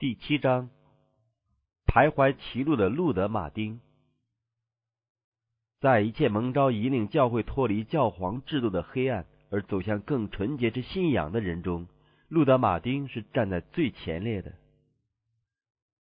[0.00, 0.70] 第七章，
[1.84, 3.80] 徘徊歧路的路德·马丁，
[5.80, 11.88] 在一切蒙召引领教会脱离教皇制度的黑暗而走向更纯洁之信仰的人中，
[12.28, 14.52] 路德·马丁是站在最前列的。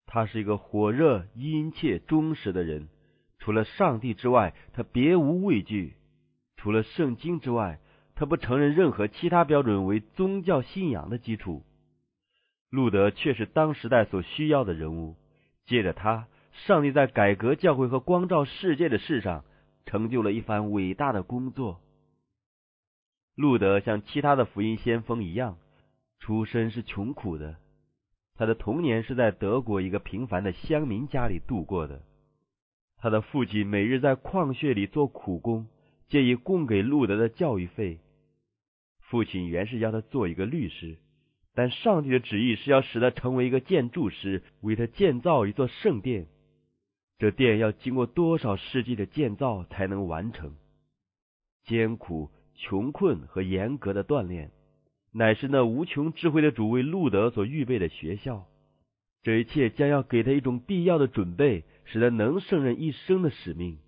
[0.06, 2.88] 他是一个火热、殷切、忠实的人。
[3.38, 5.92] 除了上帝之外，他别无畏惧；
[6.56, 7.80] 除了圣经之外，
[8.14, 11.62] 他不承认任何其他标准为宗教信仰的基础。
[12.74, 15.14] 路德却是当时代所需要的人物。
[15.64, 16.26] 借着他，
[16.66, 19.44] 上帝在改革教会和光照世界的事上
[19.86, 21.80] 成就了一番伟大的工作。
[23.36, 25.56] 路德像其他的福音先锋一样，
[26.18, 27.56] 出身是穷苦的。
[28.34, 32.02] 他的童年是在德国一个平凡的乡民家里度过的。
[32.96, 35.68] 他的父亲每日在矿穴里做苦工，
[36.08, 38.00] 借以供给路德的教育费。
[38.98, 40.96] 父亲原是要他做一个律师。
[41.54, 46.26] 但上帝的旨意是要使他成为一个建筑师，为他建造一座圣殿。
[47.16, 50.56] 这殿要经过多少世纪的建造才能完成？
[51.64, 54.50] 艰苦、穷困和严格的锻炼，
[55.12, 58.46] 乃是那无穷智慧的主为路德所预备的学校。
[59.22, 63.78] 这一切将要给他一种必要的准备，使他能胜任一生的使命。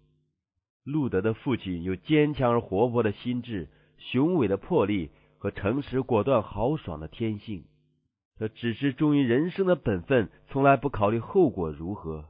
[0.85, 5.11] 路德的父亲有坚强而活泼的心智，雄伟的魄力。
[5.47, 7.67] 和诚实、果断、豪爽的天性，
[8.37, 12.25] 他只是忠于人生的本分，从来不考虑后果如何。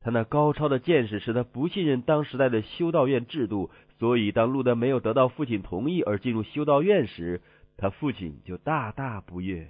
[0.00, 7.40] 他那高超的见识使他不信任当时代的修道院制度，所以当路德没有得到父亲同意而进入修道院时，
[7.76, 9.68] 他父亲就大大不悦。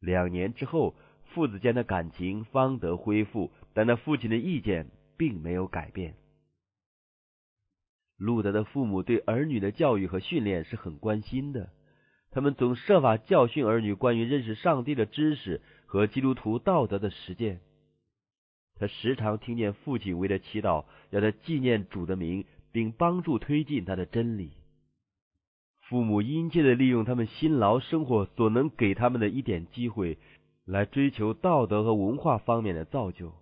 [0.00, 6.16] 两年之后，父子间的感情方得恢复，但他父亲的意见并没有改变。
[8.16, 11.70] 路德的父母对儿女的教育和训练是很关心的，
[12.34, 17.60] 他们总设法教训儿女关于认识上帝的知识和基督徒道德的实践。
[18.76, 24.50] 他时常听见父亲为他祈祷，要他纪念主的名，并帮助推进他的真理。
[25.82, 30.18] 父母殷切的利用他们辛劳生活所能给他们的一点机会，
[30.64, 33.32] 来追求道德和文化方面的造就。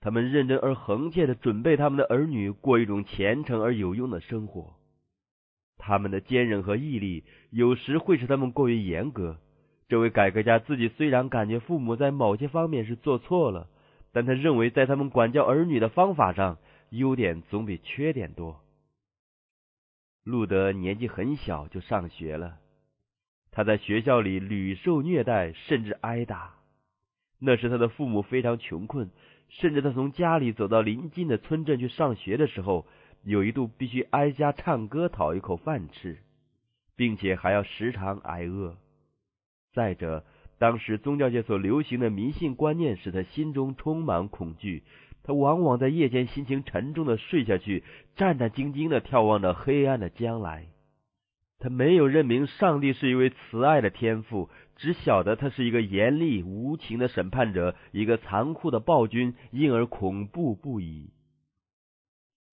[0.00, 4.74] 他们认真而恒切的准备他们的儿女过一种虔诚而有用的生活。
[5.76, 9.38] 他们的坚韧和毅力有时会使他们过于严格。
[9.88, 13.68] 这位改革家自己虽然感觉父母在某些方面是做错了，
[14.12, 16.58] 但他认为在他们管教儿女的方法上，
[16.90, 18.60] 优点总比缺点多。
[20.22, 22.58] 路德年纪很小就上学了，
[23.50, 26.54] 他在学校里屡受虐待，甚至挨打。
[27.38, 29.10] 那时他的父母非常穷困。
[29.50, 32.86] 甚至他从家里走到邻近的村镇去上学的时候，
[33.24, 36.18] 有一度必须挨家唱歌讨一口饭吃，
[36.94, 38.76] 并且还要时常挨饿。
[39.72, 40.24] 再者，
[40.58, 44.82] 当时宗教界所流行的迷信观念使他心中充满恐惧，
[45.22, 47.82] 他往往在夜间心情沉重的睡下去，
[48.14, 50.66] 战战兢兢的眺望着黑暗的将来。
[51.58, 54.50] 他没有认明上帝是一位慈爱的天父。
[54.76, 61.10] 只晓得他是一个严厉无情的审判者，一个残酷的暴君，因而恐怖不已。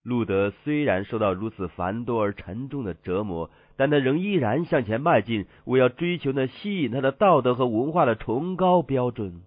[0.04, 9.42] 路德虽然受到如此繁多而沉重的折磨，但他仍依然向前迈进，为要追求那吸引他的道德和文化的崇高标准。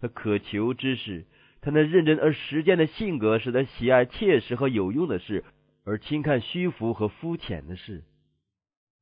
[0.00, 1.24] 他渴求知识，
[1.60, 5.44] 他那认真而实践的性格使他喜爱切实和有用的事，
[5.84, 8.02] 而轻看虚浮和肤浅的事。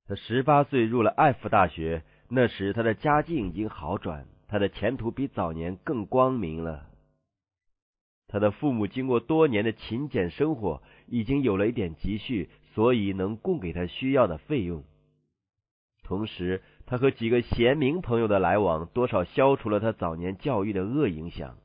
[0.06, 2.02] 他十八岁入了艾弗大学。
[2.34, 6.86] 那时他的家境已经好转，他的前途比早年更光明了。
[8.32, 14.84] 他的父母经过多年的勤俭生活，已经有了一点积蓄，所以能供给他需要的费用。
[16.02, 21.58] 同时，他和几个贤明朋友的来往，多少消除了他早年教育的恶影响。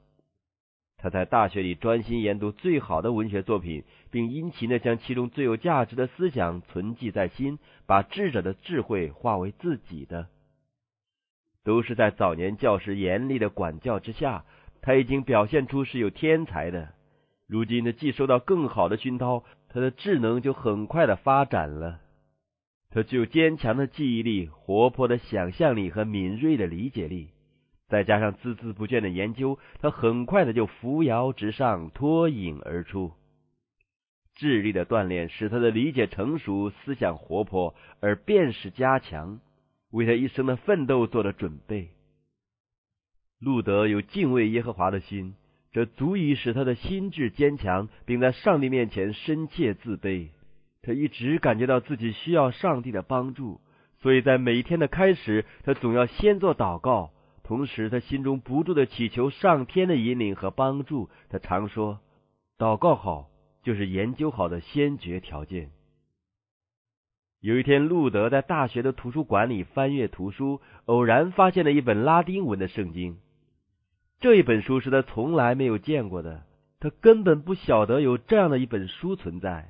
[0.98, 10.28] 他在大学里专心研读最好的文学作品，并殷勤的将其中最有价值的思想存记在心，把智者的智慧化为自己的。
[11.64, 14.44] 都是在早年教师严厉的管教之下，
[14.82, 16.90] 他已经表现出是有天才的。
[17.48, 22.00] 如今呢，既受到更好的熏陶，他的智能就很快的发展了。
[22.90, 27.30] 他具有坚强的记忆力、活泼的想象力和敏锐的理解力，
[27.88, 33.12] 再加上孜孜不倦的研究，他很快的就扶摇直上，脱颖而出。
[34.36, 39.40] 智力的锻炼使他的理解成熟，思想活泼，而辨识加强。
[39.90, 41.90] 为他一生的奋斗做了准备。
[43.40, 45.36] 路德有敬畏耶和华的心，
[45.72, 50.30] 这足以使他的心智坚强，并在上帝面前深切自卑。
[50.82, 53.62] 他一直感觉到自己需要上帝的帮助，
[54.00, 57.12] 所以在每一天的开始，他总要先做祷告。
[57.44, 61.10] 同时他心中不住的祈求上天的引领和帮助。
[61.30, 62.02] 他常说
[62.60, 63.30] ：“祷告好，
[63.64, 65.70] 就是研究好的先决条件。”
[67.40, 73.18] 有一天，路德在大学的图书馆里翻阅图书，偶然发现了一本拉丁文的圣经。
[74.20, 76.44] 这一本书是他从来没有见过的，
[76.80, 79.70] 他根本不晓得有这样的一本书存在。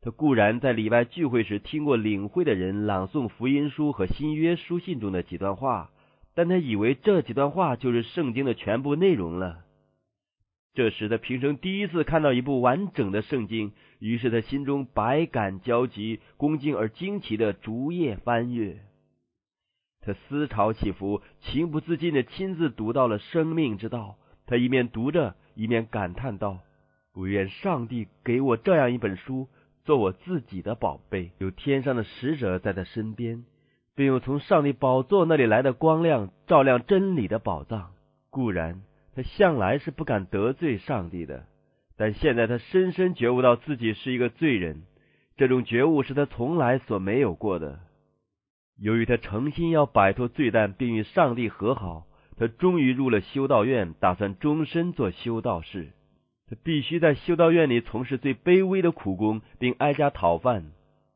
[0.00, 5.90] 他固然在礼拜聚会时听过领会的人朗诵福音书和新约书信中的几段话，
[6.34, 9.60] 但他以为这几段话就是圣经的全部内容了。
[10.74, 18.80] 这时他平生第一次看到一部完整的圣经，于是他心中百感交集，恭敬而惊奇的逐页翻阅。
[20.06, 24.14] 他思潮起伏，情不自禁的亲自读到了生命之道。
[24.46, 26.60] 他一面读着，一面感叹道
[27.12, 29.48] ：“不愿上帝给我这样一本书，
[29.84, 31.32] 做我自己的宝贝。
[31.38, 33.44] 有天上的使者在他身边，
[33.96, 37.90] 并有从上帝宝座那里来的光亮，照亮真理的宝藏。
[38.30, 38.82] 固然
[39.16, 41.46] 他向来是不敢得罪上帝的，
[41.96, 44.84] 但现在他深深觉悟到自己是一个罪人。
[45.36, 47.80] 这种觉悟是他从来所没有过的。”
[48.78, 52.06] 由于他诚心要摆脱罪担，并与上帝和好，
[52.36, 55.88] 他终于入了修道院，打算终身做修道士。
[56.48, 60.72] 他必须在修道院里从事最卑微的苦工，并挨家讨饭。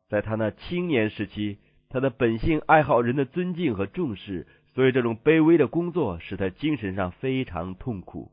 [0.09, 1.59] 在他那青年时期，
[1.89, 8.33] 他的本性爱好人的尊敬和重视，所以这种卑微的工作使他精神上非常痛苦。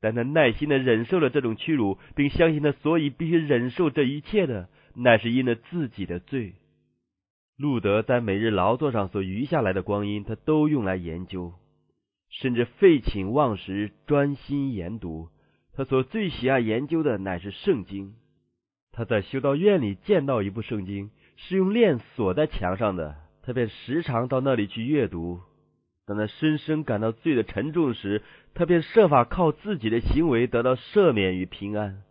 [0.00, 6.54] 但他耐心的忍受了这种屈辱，并相信他所以必须忍受这一切的，乃是因了自己的罪。
[7.56, 11.52] 路德在每日劳作上所余下来的光阴，他都用来研究，
[12.28, 15.28] 甚至废寝忘食，专心研读。
[15.76, 18.14] 他所最喜爱研究的乃是圣经。
[18.92, 25.40] 他在修道院里见到一部圣经，是用链锁在墙上的，他便时常到那里去阅读。
[26.06, 28.22] 当他深深感到罪的沉重时，
[28.54, 32.02] 他便设法靠自己的行为得到赦免与平安。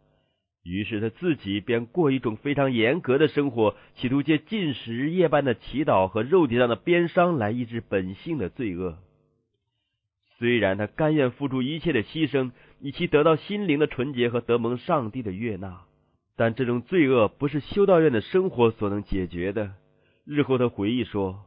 [0.64, 8.98] 于是他自己便过一种非常严格的生活，企图借进食夜半的祈祷和肉体上的鞭伤来抑制本性的罪恶。
[10.38, 15.82] 虽然他甘愿付出一切的牺牲，以期得到心灵的纯洁和得蒙上帝的悦纳，
[16.38, 19.74] 但这种罪恶不是修道院的生活所能解决的。
[20.26, 21.44] 日后他回忆说：“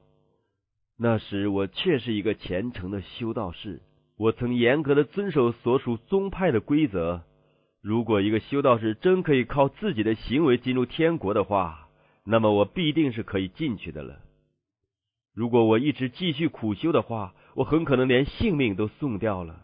[0.99, 3.81] 那时我确是一个虔诚的修道士，
[4.19, 7.23] 我曾严格的遵守所属宗派的规则。”
[7.87, 11.89] 如果一个修道士真可以靠自己的行为进入天国的话，
[12.25, 14.19] 那么我必定是可以进去的了。
[15.33, 19.61] 如果我一直继续苦修的话，我很可能连性命都送掉了。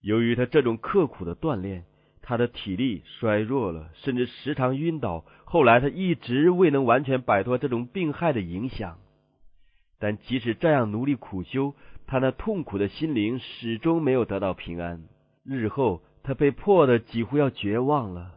[0.00, 1.84] 由于他这种刻苦的锻炼，
[2.22, 5.26] 他的体力衰弱了，甚至时常晕倒。
[5.44, 8.96] 后来他一直未能完全摆脱这种病害的影响。
[9.98, 11.74] 但即使这样努力苦修，
[12.06, 15.04] 他那痛苦的心灵始终没有得到平安。
[15.44, 16.00] 日后。
[16.24, 18.32] 他被迫的几乎要绝望了。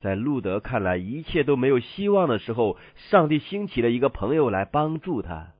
[0.00, 2.76] 在路德看来一切都没有希望的时候，
[3.10, 5.52] 上帝兴起了一个朋友来帮助他。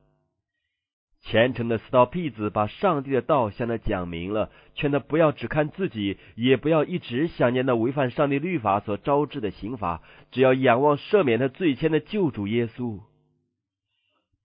[1.21, 13.01] 虔诚的斯道庇子把上帝的道向他讲明了，劝他不要只看自己，也不要一直想念那违反上帝律法所招致的刑罚，只要仰望赦免他罪愆的救主耶稣。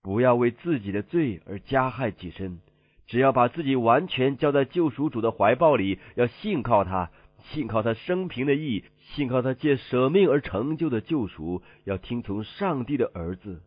[0.02, 2.60] 不要为自己的罪而加害己身。
[3.06, 7.10] 只要把自己完全交在救赎主的怀抱里，要信靠他，
[7.50, 13.62] 信靠他生平的义，信靠他借舍命而成就的救赎，要听从上帝的儿子。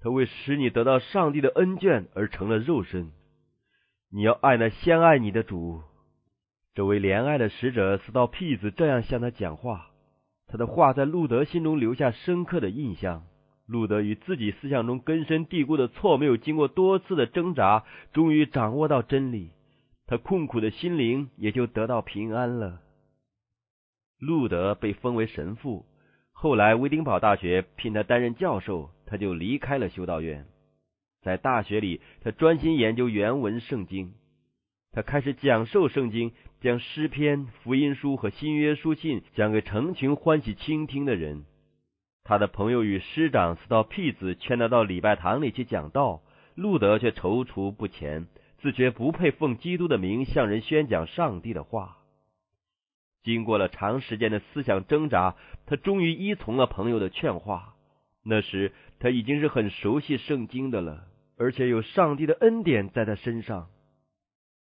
[0.00, 3.10] 他为使你得到上帝的恩眷而成了肉身。
[4.10, 5.80] 你要爱那先爱你的主。
[6.74, 9.86] 这位怜爱的使者斯道屁子这样向他讲话，
[10.46, 13.22] 他的话在路德心中留下深刻的印象。
[13.66, 19.50] 路德与自己思想中根深蒂固的错没有经过多次的挣扎，终于掌握到真理，
[20.06, 22.80] 他痛苦的心灵也就得到平安了。
[24.18, 25.86] 路德被封为神父，
[26.32, 30.46] 后来威丁堡大学聘他担任教授，他就离开了修道院。
[31.22, 34.12] 在大学里，他专心研究原文圣经，
[34.92, 41.46] 他开始讲授圣经，将诗篇、福音书和新约书信讲给成群欢喜倾听的人。
[42.24, 46.22] 他的朋友与师长斯道屁子劝他到礼拜堂里去讲道，
[46.54, 48.26] 路德却踌躇不前，
[48.62, 51.98] 自觉不配奉基督的名向人宣讲上帝的话。
[53.22, 57.74] 经过了长时间的思想挣扎，他终于依从了朋友的劝话。
[58.22, 61.04] 那时他已经是很熟悉圣经的了，
[61.36, 63.68] 而且有上帝的恩典在他身上。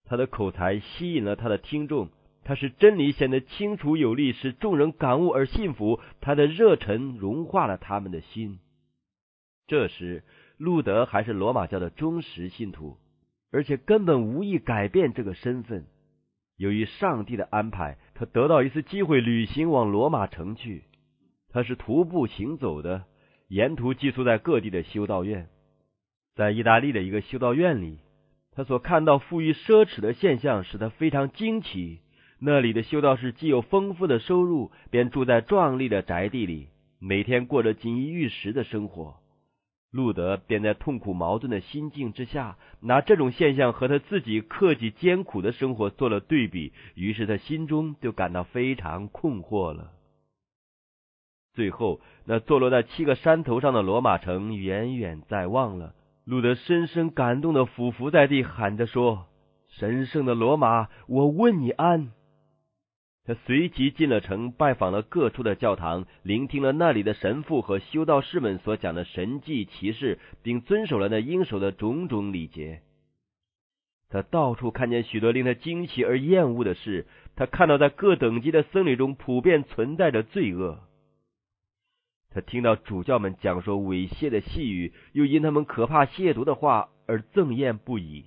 [0.04, 2.10] 他的口才吸引了他的听众。
[2.44, 6.00] 他使真理显得清楚有力，使众人感悟而信服。
[6.22, 8.60] 他的热忱融化了他们的心。
[9.68, 10.24] 这时，
[10.58, 12.98] 路德还是罗马教的忠实信徒。
[13.54, 15.86] 而且根本无意改变这个身份。
[16.56, 20.86] 由于上帝的安排，他得到一次机会旅行往罗马城去。
[21.50, 23.04] 他是徒步行走的，
[23.50, 25.50] 沿途寄宿在各地的修道院。
[26.34, 28.00] 在意大利的一个修道院里，
[28.54, 32.00] 他所看到富裕奢侈的现象使他非常惊奇。
[32.44, 39.18] 那里的修道士既有丰富的收入，便住在壮丽的宅地里，每天过着锦衣玉食的生活。
[39.92, 49.92] 路德便在痛苦矛盾的心境之下，拿这种现象和他自己克己艰苦的生活做了对比，于是他心中就感到非常困惑了。
[51.54, 55.94] 最后，那坐落在七个山头上的罗马城远远在望了。
[56.24, 59.28] 路德深深感动的俯伏在地，喊着说
[59.70, 62.14] ：“神圣的罗马，我问你安。”
[63.24, 72.82] 他随即进了城，拜访了各处的教堂，聆听了那里的神父和修道士们所讲的神迹奇事，并遵守了那应守的种种礼节。
[74.10, 77.06] 他到处看见许多令他惊奇而厌恶的事。
[77.36, 80.80] 他看到在各等级的僧侣中普遍存在着罪恶。
[82.32, 88.26] 他听到主教们讲说猥亵的细语，又因他们可怕亵渎的话而憎厌不已。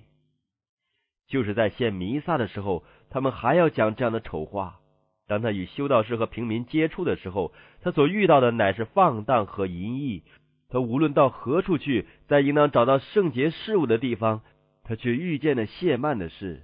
[1.27, 4.79] 就是在献弥撒的时候，他们还要讲这样的丑话。
[5.27, 7.51] 当他与修道士和平民接触的时候，
[7.81, 10.23] 他所遇到的乃是放荡和淫逸。
[10.69, 14.41] 他无论到何处去，在应当找到圣洁事物的地方，
[14.83, 16.63] 他却遇见了谢曼的事。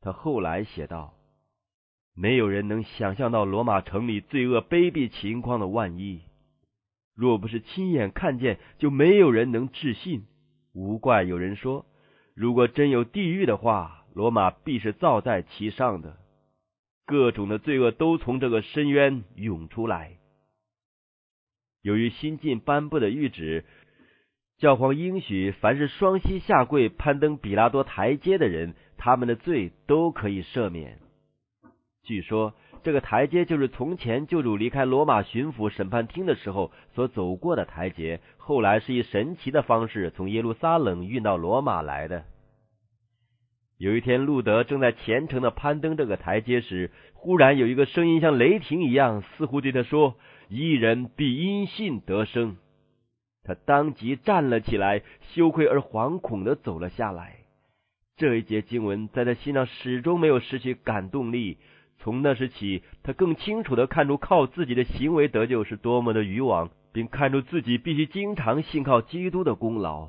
[0.00, 1.14] 他后来写道
[2.14, 6.22] ：“没有人能想象到罗马城里罪恶卑鄙情况的万一。
[7.14, 10.24] 若不是亲眼看见，就没有人能置信。
[10.72, 11.86] 无怪有人说，
[12.34, 16.18] 如果真有地狱的话，罗马必是造在其上的。”
[17.06, 20.18] 各种的罪恶都从这个深渊涌出来。
[21.82, 23.64] 由于新近颁布的谕旨，
[24.58, 30.98] 教皇应许凡是双膝下跪攀登比拉多台阶的人，他们的罪都可以赦免。
[32.02, 42.24] 据说这个台阶就是从前救主离开罗马巡抚审判厅的时候所走过的台阶，后来是以神奇的方式从耶路撒冷运到罗马来的。
[43.78, 50.16] 有一天，路德正在虔诚的攀登这个台阶时，忽然有一个声音像雷霆一样，似乎对他说
[50.48, 52.56] ：“一人必因信得生。”
[53.44, 55.02] 他当即站了起来，
[55.34, 57.36] 羞愧而惶恐的走了下来。
[58.16, 61.58] 这一节经文在他心上始终没有失去感动力。
[61.98, 70.08] 从那时起，他更清楚的看出靠自己的行为得救是多么的愚妄，并看出自己必须经常信靠基督的功劳。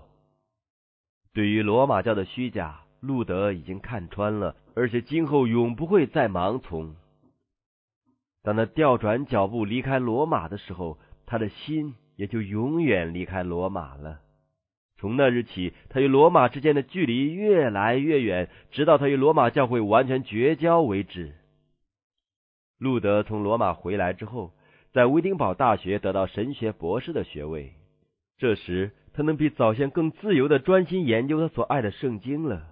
[1.34, 2.87] 对于罗马教的虚假。
[3.08, 6.96] 路德已经看穿了，而且今后永不会再盲从。
[8.44, 14.20] 当他调转脚步离开罗马的时候，他的心也就永远离开罗马了。
[14.98, 21.34] 从那日起，他与罗马之间的距离越来越远，直到他与罗马教会完全绝交为止。
[22.80, 24.54] 路德从罗马回来之后，
[24.92, 27.74] 在威丁堡大学得到神学博士的学位。
[28.38, 32.68] 这时，他能比早先更自由的专心研究他所爱的圣经了。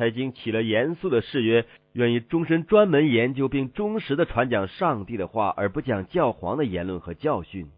[0.00, 7.68] 他已经起了严肃的誓约，愿意终身专门研究并忠实的传讲上帝的话，而不讲教皇的言论和教训。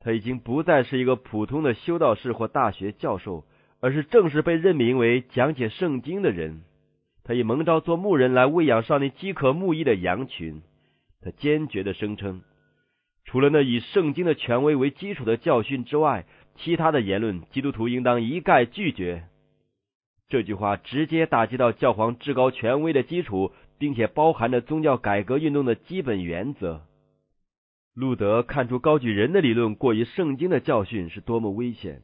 [0.00, 3.44] 他已经不再是一个普通的修道士或大学教授，
[3.80, 6.62] 而是正式被任命为讲解圣经的人。
[7.22, 10.62] 他以蒙召做牧人来喂养上帝饥渴慕义的羊群。
[11.20, 12.40] 他坚决的声称，
[13.26, 16.24] 除了那以圣经的权威为基础的教训之外，
[16.54, 19.24] 其他的言论，基督徒应当一概拒绝。
[20.28, 26.82] 这句话直接打击到教皇至高权威的基础，并且包含着宗教改革运动的基本原则。
[27.94, 32.02] 路德看出高举人的理论过于圣经的教训是多么危险，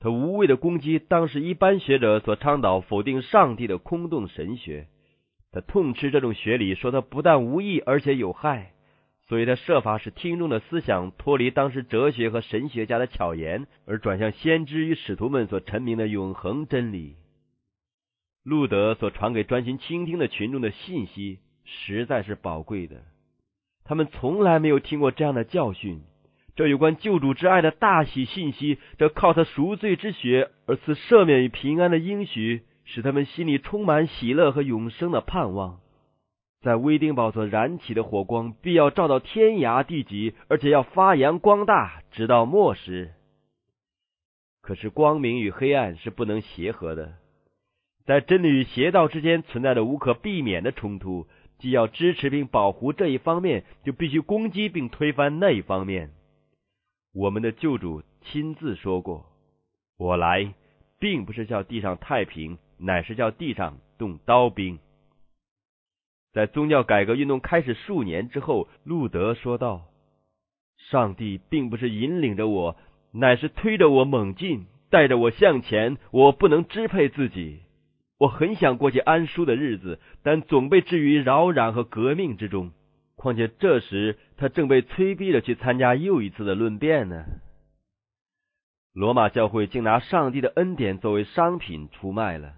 [0.00, 4.88] 他无谓的攻击当时一般学者所倡导否定上帝的空洞神学。
[5.52, 8.72] 他痛斥这种学理，说他不但无益而且有害，
[9.28, 17.16] 所以他设法使听众的思想脱离当时哲学和神学家的巧言，而转向先知与使徒们所陈明的永恒真理。
[18.42, 23.02] 路德所传给专心倾听的群众的信息实在是宝贵的，
[23.84, 26.02] 他们从来没有听过这样的教训。
[26.54, 35.80] 这有关救主之爱的大喜信息，这靠他赎罪之血而赐赦免与平安的应许，使他们心里充满喜乐和永生的盼望。
[36.60, 43.12] 在威丁堡所燃起的火光，必要照到天涯地极，而且要发扬光大，直到末时。
[44.60, 47.14] 可是光明与黑暗是不能协和的。
[48.04, 51.26] 在真理与邪道之间存在着无可避免的冲突，
[51.58, 56.10] 既要支持并保护这一方面，就必须攻击并推翻那一方面。
[57.14, 59.26] 我们的救主亲自说过
[59.98, 60.54] ：“我来，
[60.98, 64.78] 并不是叫地上太平，乃是叫地上动刀兵。
[66.32, 69.82] 在宗教改革运动开始数年之后，路德说道
[70.90, 72.76] ：“上帝并不是引领着我，
[73.12, 75.98] 乃是推着我猛进，带着我向前。
[76.10, 77.60] 我不能支配自己。
[78.22, 82.70] 我很想过些安舒的日子，但总被置于扰攘和革命之中。
[83.16, 87.24] 况且这时他正被催逼着去参加又一次的论辩呢。
[88.94, 92.52] 罗马教会竟拿上帝的恩典作为商品出卖了。”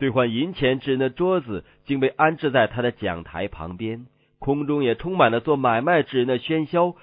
[0.00, 4.06] 兑换银钱之人的桌子竟被安置在他的讲台旁边，
[4.38, 6.94] 空中也充满了做买卖之人的喧嚣。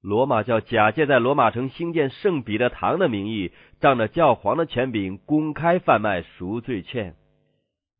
[0.00, 7.14] 罗马教假借在罗马城兴建圣彼得堂的名义，仗着教皇的权柄，公开贩卖赎罪券。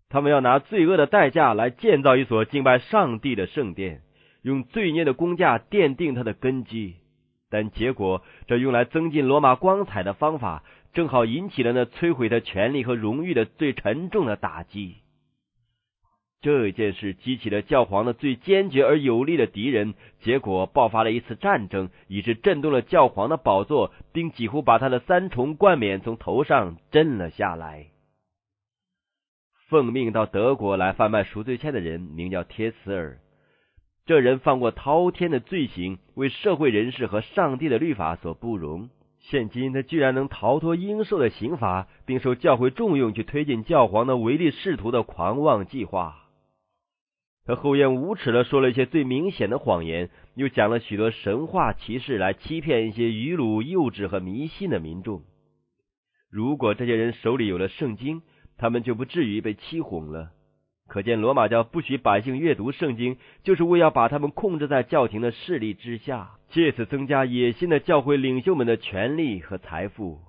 [0.09, 4.03] 他们要拿罪恶的代价来建造一所敬拜上帝的圣殿，
[4.43, 6.97] 用罪孽的工价奠定它的根基。
[7.49, 10.63] 但结果，这用来增进罗马光彩的方法。
[10.93, 14.97] 正好引起了那摧毁他权力和荣誉的最沉重的打击。
[16.43, 27.89] 这件事激起了教皇的最坚决而有力的敌人，结果爆发了一次战争，以致震动了教皇的宝座，并几乎把他的三重冠冕从头上震了下来。
[29.69, 33.19] 奉命到德国来贩卖赎罪券的人名叫贴茨尔，
[34.07, 38.89] 这人犯过滔天的罪行，为社会人士和上帝的律法所不容。
[39.19, 46.17] 现今他居然能逃脱应受的刑罚，并受教会重用，去推进教皇的唯利是图的狂妄计划。
[47.51, 55.23] 他厚颜无耻的说了一些最明显的谎言，又讲了许多神话奇事来欺骗一些愚鲁、幼稚和迷信的民众。
[56.31, 58.23] 如果这些人手里有了圣经，
[58.57, 60.31] 他们就不至于被欺哄了。
[60.87, 66.37] 可见罗马教不许百姓阅读圣经，就是为要把他们控制在教廷的势力之下。
[66.51, 70.21] 借此增加野心的教会领袖们的权力和财富。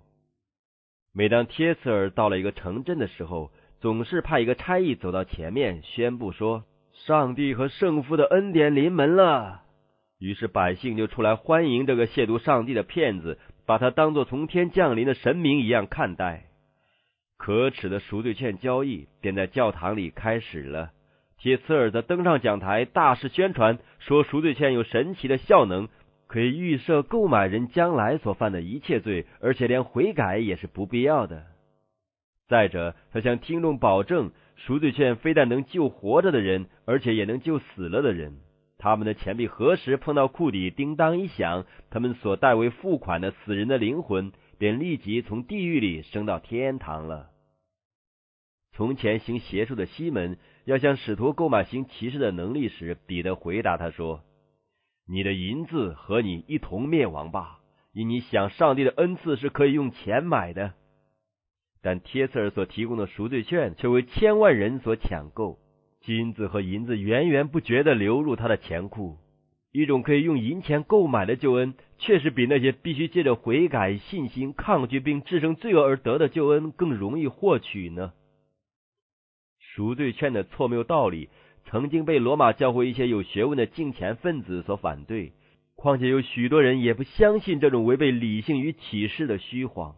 [1.13, 6.63] 每当贴茨尔到了一个城镇的时候，总是派一个差役走到前面，宣布说
[7.05, 9.61] ：“上帝和圣父的恩典临门了。”
[10.19, 16.45] 于是百姓就出来欢迎这个亵渎上帝的骗子，把他当作从天降临的神明一样看待。
[17.37, 20.91] 可耻的赎罪券交易便在教堂里开始了。
[21.39, 25.89] 贴茨尔则登上讲台，大肆宣传，说赎罪券有神奇的效能。
[26.27, 31.43] 可以预设购买人将来所犯的一切罪，而且连悔改也是不必要的。
[32.47, 34.31] 再者，他向听众保证，
[34.65, 38.37] 赎罪券非但能救活着的人，而且也能救死了的人。
[38.77, 47.29] 他们的钱币何时碰到库底，叮当一响，他们所代为付款的死人的灵魂便立即从地狱里升到天堂了。
[48.73, 54.23] 从前行邪术的西门要向使徒购买行骑士的能力时，彼得回答他说。
[55.07, 57.59] 你的银子和你一同灭亡吧，
[57.93, 60.73] 因你想上帝的恩赐是可以用钱买的。
[61.81, 65.57] 但贴茨尔所提供的赎罪券却为千万人所抢购，
[66.01, 69.17] 金子和银子源源不绝的流入他的钱库。
[69.71, 78.13] 一种可以用银钱购买的救恩，确实比那些必须借着悔改、信心、抗拒并制胜罪恶而得的救恩更容易获取呢。
[79.59, 81.29] 赎罪券的错谬道理。
[81.63, 85.31] 曾经被罗马教会一些有学问的敬虔分子所反对，
[85.75, 89.95] 况且有许多人也不相信这种违背理性与启示的虚谎。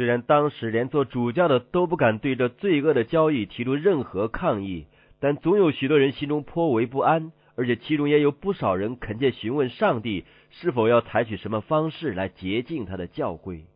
[0.00, 4.86] 虽然当时连做主教的都不敢对这罪恶的交易提出任何抗议，
[5.18, 13.66] 但总有许多人心中颇为不安，而且其中也有不少人恳切询问上帝是否要采取什么方式来洁净他的教会。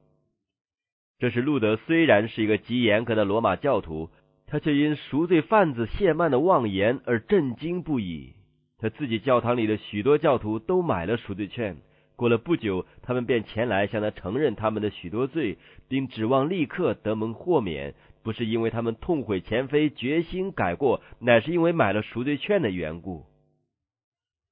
[1.19, 4.09] 这是路德虽然是一个极严格的罗马教徒。
[4.47, 8.33] 他却因赎罪贩子谢曼的妄言而震惊不已。
[8.79, 11.77] 他自己教堂里的许多教徒都买了赎罪券。
[12.17, 17.95] 过了不久，他们便前来向他承认他们的许多罪，并指望立刻得蒙豁免。
[18.23, 23.27] 不是因为他们痛悔前非、决心改过，乃是因为买了赎罪券的缘故。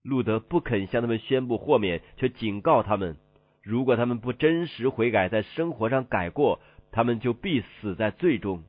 [0.03, 3.17] 路德不肯向他们宣布豁免，却警告他们：
[3.63, 8.65] 如果他们不真实悔改，在生活上改过，他们就必死在罪中。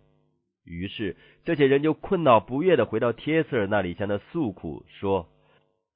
[0.64, 5.28] 于是，这些人就困恼不悦的回到贴茨尔那里，向他诉苦，说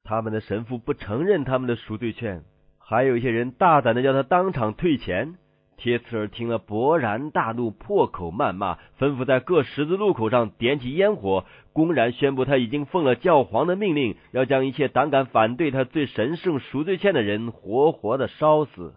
[0.03, 2.43] 他们的神父不承认他们的赎罪券，
[2.89, 5.35] 还有一些人大胆的叫他当场退钱。
[5.75, 18.95] 贴茨尔听了，勃然大怒，破口谩骂，吩咐在各十字路口上点起烟火，公然宣布他已经奉了教皇的命令，要将一切胆敢反对他最神圣赎罪券的人活活的烧死。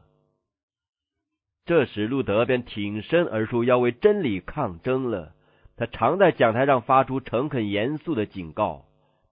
[1.66, 5.32] 这时，路德便挺身而出，要为真理抗争了。
[5.76, 8.84] 他常在讲台上发出诚恳严肃的警告，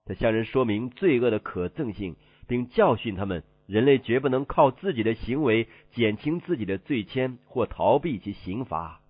[0.04, 2.16] 他向人说明罪恶的可憎性，
[2.48, 9.00] 并教训他们：人类绝不能靠自己的行为减轻自己的罪愆或逃避其刑罚。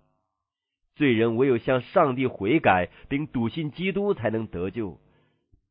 [0.97, 4.99] 罪人唯有向上帝悔改，并笃信基督，才能得救。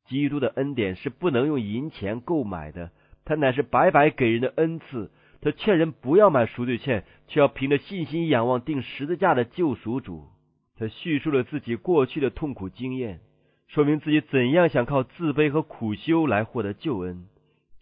[0.06, 2.92] 基督的恩典是不能用银钱购买的，
[3.26, 5.12] 他乃是白白给人的恩赐。
[5.42, 10.30] 他劝人不要买赎罪券，却要凭着信心仰望定十字架的救赎主。
[10.78, 13.20] 他叙述了自己过去的痛苦经验，
[13.68, 17.28] 说明自己怎样想靠自卑和苦修来获得救恩。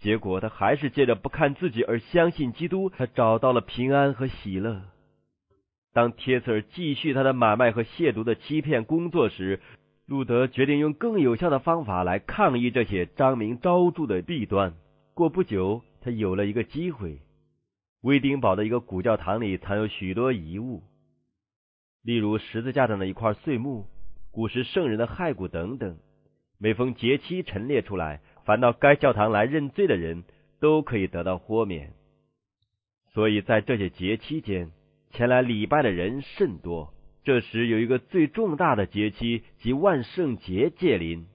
[0.05, 4.83] 结果，他还是借着不看自己而相信基督，他找到了平安和喜乐。
[5.93, 9.59] 当帖瑟尔继续他的买卖和亵渎的欺骗工作时，
[10.05, 14.75] 路德决定用更有效的方法来抗议这些张明昭著的弊端。
[15.15, 17.19] 过不久，他有了一个机会。
[18.01, 20.83] 威丁堡的一个古教堂里藏有许多遗物，
[22.03, 23.87] 例如十字架上的一块碎木、
[24.29, 25.97] 古时圣人的骸骨等等。
[26.59, 30.23] 每逢节期陈列出来，凡到该教堂来认罪的人
[30.61, 31.93] 都可以得到豁免。
[33.13, 34.71] 所以在这些节期间，
[35.11, 36.93] 前来礼拜的人甚多。
[37.23, 41.25] 这时有一个最重大的节期，即万圣节届临。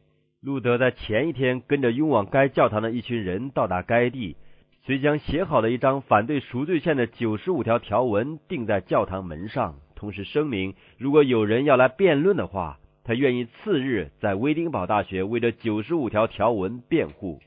[0.40, 4.37] 路德在前一天跟着拥往该教堂的一群人到达该地。
[4.87, 12.79] 遂将写好的一张反对赎罪券的九十五条条文钉在教堂门上，同时声明，如果有人要来辩论的话，
[13.11, 17.40] 他愿意次日在威丁堡大学为这九十五条条文辩护。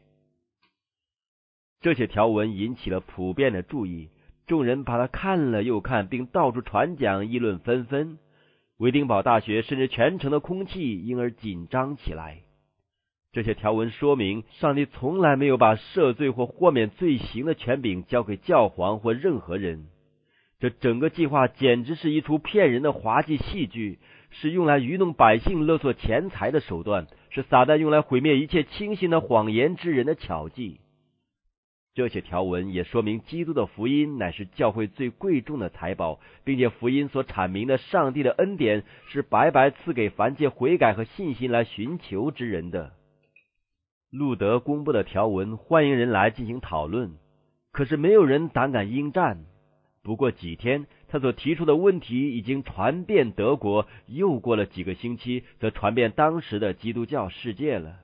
[1.80, 4.10] 这些条文引起了普遍的注意，
[4.45, 8.19] 众人把它看了又看，并到处传讲，议论纷纷。
[8.76, 12.39] 威丁堡大学甚至全城的空气因而紧张起来。
[13.32, 19.86] 这些条文说明，上帝从来没有把赦罪或豁免罪行的权柄交给教皇或任何人。
[20.60, 23.99] 这整个计划简直是一出骗人的滑稽戏剧，
[24.34, 30.82] 是用来愚弄百姓、勒索钱财的手段，是撒旦用来毁灭一切轻信的谎言之人的巧计。
[31.96, 42.93] 这些条文也说明，基督的福音乃是教会最贵重的财宝，并且福音所阐明的上帝的恩典是白白赐给凡借悔改和信心来寻求之人的。
[44.10, 47.13] 路德公布的条文欢迎人来进行讨论，
[47.72, 49.46] 可是没有人胆敢应战。
[50.02, 57.97] 不过几天，他所提出的问题已经传遍德国，又过了几个星期，则传遍当时的基督教世界了。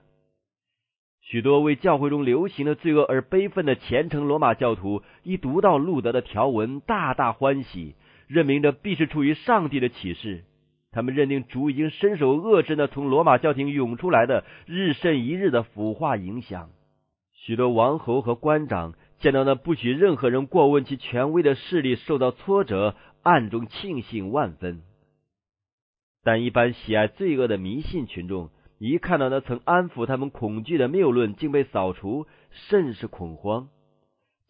[1.20, 7.96] 许多为教会中流行的罪恶而悲愤的虔诚罗马教徒，一读到路德的条文，大大欢喜，
[8.28, 10.44] 认明这必是出于上帝的启示。
[10.92, 16.70] 他们认定主已经伸手遏制那从罗马教廷涌出来的日甚一日的腐化影响。
[17.34, 24.82] 许多王侯和官长见到那不许任何人过问其权威的势力受到挫折，暗中庆幸万分。
[26.24, 33.70] 但一般喜爱罪恶的迷信群众，一看到那曾安抚他们恐惧的谬论竟被扫除，甚是恐慌。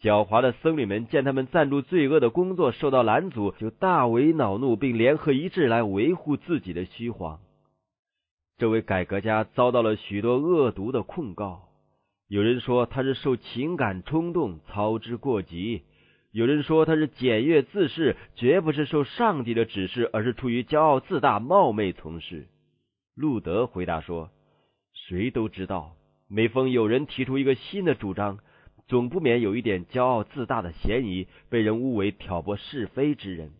[0.02, 7.40] 狡猾的僧侣们见他们赞助罪恶的工作受到拦阻，就大为恼怒，并联合一致来维护自己的虚谎。
[8.58, 11.69] 这位改革家遭到了许多恶毒的控告。
[12.30, 15.82] 有人说他是受情感冲动，操之过急；
[16.32, 22.48] 有人说他是检阅自恃，绝不是受上帝的指示，而是出于骄傲自大、冒昧从事。
[23.16, 24.30] 路德回答说
[24.94, 25.96] ：“谁都知道，
[26.28, 28.40] 每逢有人提出一个新的主张。”
[28.88, 33.52] 总不免有一点骄傲自大的嫌疑，被人误为挑拨是非之人。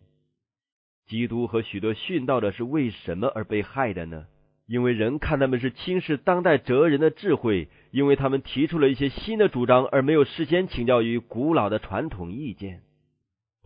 [1.06, 4.26] 基督和许多殉道者是为什么而被害的呢？
[4.70, 12.82] 因为人看他们是轻视当代哲人的智慧，因为他们提出了一些新的主张，而没有事先请教于古老的传统意见。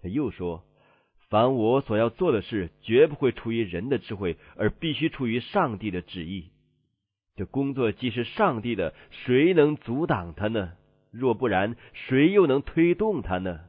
[0.01, 0.65] 他又说
[1.29, 6.53] ：“凡我所要做的事，绝不会出于人的智慧，而必须出于上帝的旨意。
[7.37, 10.73] 这工作既是上帝的，谁能阻挡他呢？”
[11.13, 13.61] 若不然，谁又能推动他呢？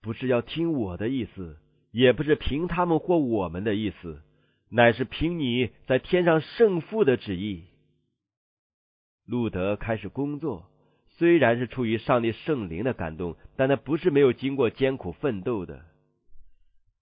[0.00, 1.58] 不是要听我的意思，
[1.90, 4.22] 也不是凭他们或我们的意思，
[4.74, 7.64] 乃是凭你在天上圣父的旨意。
[9.26, 10.64] 路德开始工作，
[11.18, 15.82] 虽然是出于上帝圣灵的感动，但他不是没有经过艰苦奋斗的。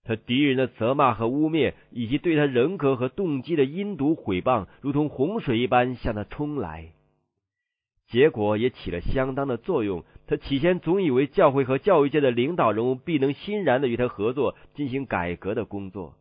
[0.03, 6.93] 他敌人的责骂和污蔑，以及对他人格和动机的阴毒毁谤，如同洪水一般向他冲来。
[8.09, 10.05] 结果也起了相当的作用。
[10.27, 16.17] 他起先总以为教会和教育界的领导人物必能欣然的与他合作，进行改革的工作。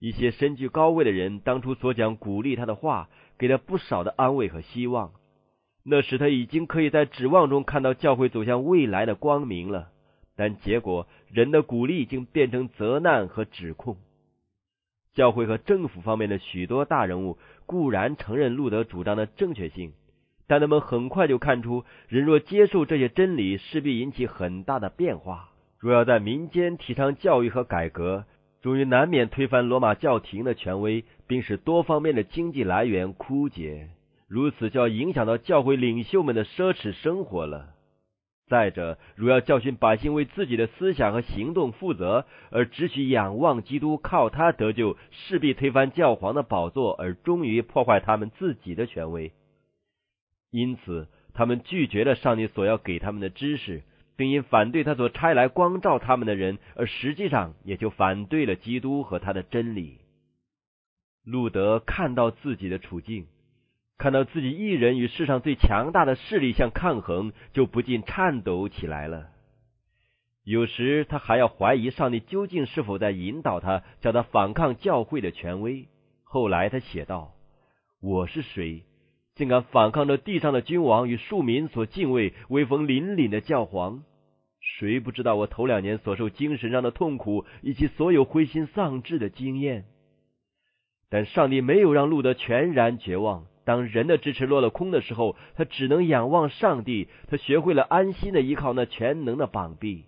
[0.00, 5.12] 一些身居高位的人当初所讲鼓励他的话，给了不少的安慰和希望，
[5.84, 9.90] 那时他已经可以在指望中看到教会走向未来的光明了。
[10.36, 13.98] 但结果，人的鼓励已经变成责难和指控。
[15.12, 17.36] 教会和政府方面的许多大人物
[17.66, 19.92] 固然承认路德主张的正确性。
[20.46, 25.50] 但他们很快就看出，人若接受这些真理，势必引起很大的变化。
[25.78, 28.24] 若要在民间提倡教育和改革，
[28.62, 33.88] 终于难免推翻罗马教廷的权威，并使多方面的经济来源枯竭。
[34.28, 37.70] 如此就要影响到教会领袖们的奢侈生活了。
[38.46, 49.32] 再者，如要教训百姓为自己的思想和行动负责，而只许仰望基督，靠他得救，势必推翻教皇的宝座，而终于破坏他们自己的权威。
[50.50, 53.82] 因此，他们拒绝了上帝所要给他们的知识，
[54.20, 59.96] 并因反对他所差来光照他们的人，而实际上也就反对了基督和他的真理。
[61.24, 63.26] 路德看到自己的处境。
[63.96, 69.28] 看到自己一人与世上最强大的势力相抗衡，就不禁颤抖起来了。
[70.44, 75.88] 有时他还要怀疑上帝究竟是否在引导他，叫他反抗教会的权威。
[76.24, 77.32] 后来他写道
[78.02, 78.84] ：“我是谁，
[79.34, 84.02] 竟敢反抗着地上的君王与庶民所敬畏、威风凛凛的教皇？
[84.60, 89.86] 谁不知道我头两年所受精神上的痛苦，以及所有灰心丧志的经验？
[91.08, 97.08] 但上帝没有让路德全然绝望。”当人的支持落了空的时候，他只能仰望上帝。
[97.28, 100.06] 他学会了安心的依靠那全能的膀臂。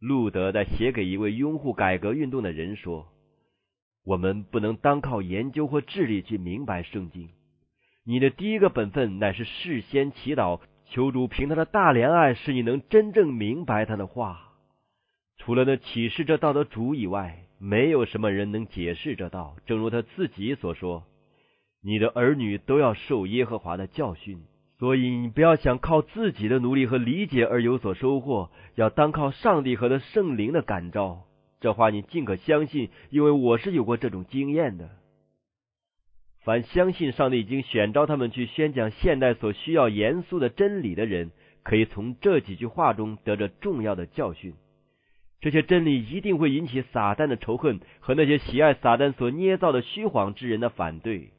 [0.00, 3.08] 路德在写给一位拥护改革运动的人说
[4.04, 7.30] ：“我们不能单靠研究或智力去明白圣经。
[8.04, 14.52] 你的第一个本分乃是事先祈祷，求主凭他的大怜爱，使你能真正明白他的话。
[15.38, 19.56] 除了那启示这道的主以外，没有什么人能解释这道。
[19.66, 21.04] 正如他自己所说。”
[21.82, 24.42] 你的儿女都要受耶和华的教训，
[24.78, 31.22] 所以你不要想靠自己的努力和理解而有所收获，要单靠上帝和他圣灵的感召。
[31.58, 34.90] 这话你尽可相信，因为我是有过这种经验的。
[36.42, 41.30] 凡相信上帝已经选召他们去宣讲现代所需要严肃的真理的人，
[41.62, 44.54] 可以从这几句话中得着重要的教训。
[45.42, 51.30] 这些真理一定会引起撒旦的仇恨和那些喜爱撒旦所捏造的虚谎之人的反对。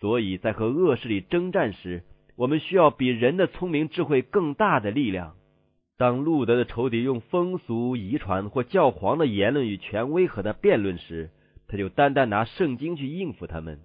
[0.00, 2.02] 所以在和恶势力征战时，
[2.36, 5.34] 我们需要比人的聪明智慧更大的力量。
[5.96, 11.30] 当路德的仇敌用风俗遗传或教皇的言论与权威和他辩论时，
[11.68, 13.80] 他就单单拿圣经去应付他们。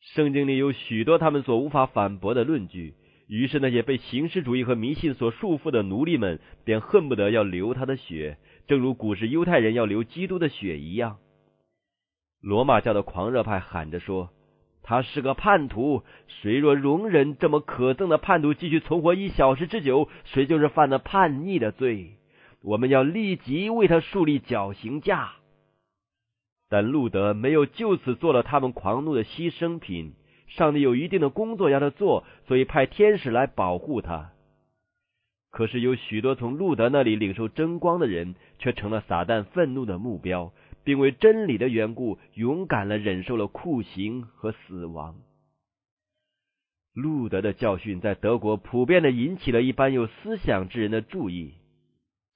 [0.00, 2.94] 圣经里有许多他们所无法反驳的论据，
[3.26, 11.18] 于是那些被形式主义和迷信所束缚的奴隶们便恨不得要流他的血，正如古时犹太人要流基督的血一样。
[12.40, 14.30] 罗马教的狂热派喊着说。
[14.80, 22.14] 他是个叛徒，谁若容忍这么可憎的叛徒继续存活一小时之久，谁就是犯了叛逆的罪。
[22.62, 25.32] 我们要立即为他树立绞刑架。
[26.68, 30.14] 但路德没有就此做了他们狂怒的牺牲品。
[30.46, 34.32] 上帝有一定的工作要他做，所以派天使来保护他。
[35.50, 40.52] 可是有许多从路德那里领受真光的人，却成了撒旦愤怒的目标。
[40.84, 45.16] 并为真理的缘故，勇敢的忍受了酷刑和死亡。
[46.94, 51.52] 路德的教训在德国普遍的引起了一般有思想之人的注意，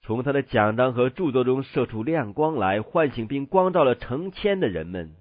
[0.05, 5.11] 从他的讲章和著作中射出亮光来，唤醒并光照了成千的人们。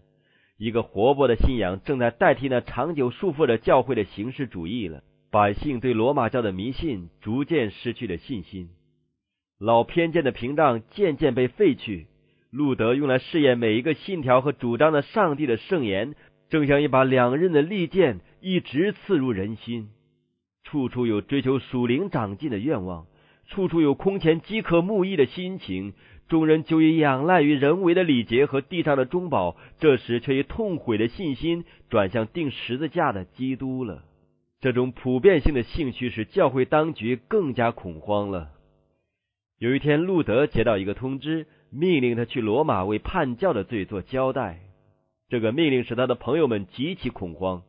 [0.58, 5.02] 一个活泼的信仰正在代替那长久束缚着教会的形式主义了。
[5.30, 8.70] 百姓对罗马教的迷信逐渐失去了信心，
[9.58, 12.08] 老偏见的屏障渐渐被废去。
[12.50, 16.14] 路德用来试验每一个信条和主张的上帝的圣言，
[16.50, 19.88] 正像一把两刃的利剑，一直刺入人心。
[20.64, 23.06] 处处有追求属灵长进的愿望，
[23.46, 25.94] 处处有空前饥渴慕义的心情。
[26.28, 34.05] 众人就以仰赖于人为的礼节和地上的中宝，这时却以痛悔的信心转向钉十字架的基督了。
[34.61, 38.50] 这种普遍性的兴趣使教会当局更加恐慌了。
[39.59, 41.46] 有一天，路德接到一个通知。
[41.74, 44.61] 命令他去罗马为叛教的罪做交代。
[45.31, 47.62] 这个命令使他的朋友们极其恐慌。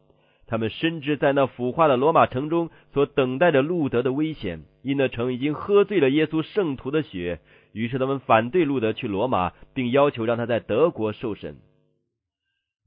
[0.54, 7.40] 他们深知在那腐化的罗马城中所等待着路德的危险，因那城已经喝醉了耶稣圣徒的血。
[7.72, 11.58] 于是他们反对路德去罗马，并要求让他在德国受审。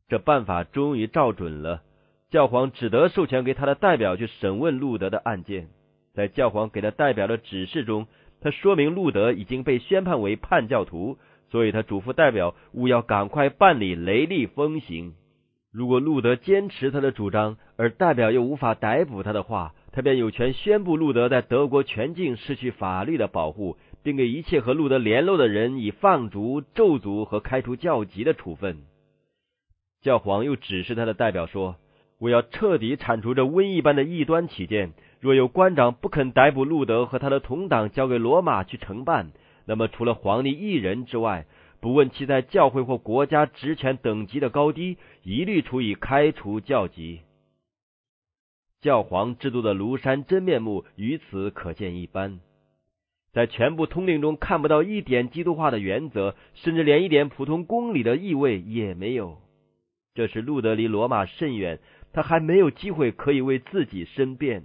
[0.06, 1.82] 这办法终于照准了。
[2.30, 5.66] 教皇只得授权给他的代表去审问路德的案件。
[6.14, 8.06] 在教皇给他代表的指示中。
[8.40, 11.18] 他说明路德已经被宣判为叛教徒，
[11.50, 15.14] 所以他嘱咐代表务要赶快办理雷厉风行。
[15.76, 28.78] 如果路德坚持他的主张，而代表又无法逮捕他的话，他便有权宣布路德在德国全境失去法律的保护，并给一切和路德联络的人以放逐、咒诅和开除教籍的处分。
[30.00, 31.76] 教皇又指示他的代表说
[32.18, 39.32] ：“我要彻底铲除这瘟疫般的异端起见。”若有官长不肯逮捕路德和他的同党交给罗马去承办，
[39.66, 41.44] 那么除了皇帝一人之外，
[41.86, 47.20] 不问其在教会或国家职权等级的高低，一律处以开除教籍。
[48.80, 52.40] 教皇制度的庐山真面目，于此可见一斑。
[53.32, 59.38] 在全部通令中看不到一点基督化的原则，甚至连一点普通公理的意味也没有。
[60.12, 61.78] 这时路德离罗马甚远，
[62.12, 64.64] 他还没有机会可以为自己申辩。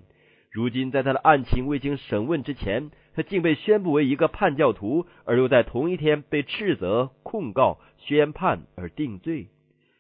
[0.50, 9.47] 如今在他的案情未经审问之前，他竟被宣布为一个叛教徒，而又在同一天被斥责、控告、宣判而定罪。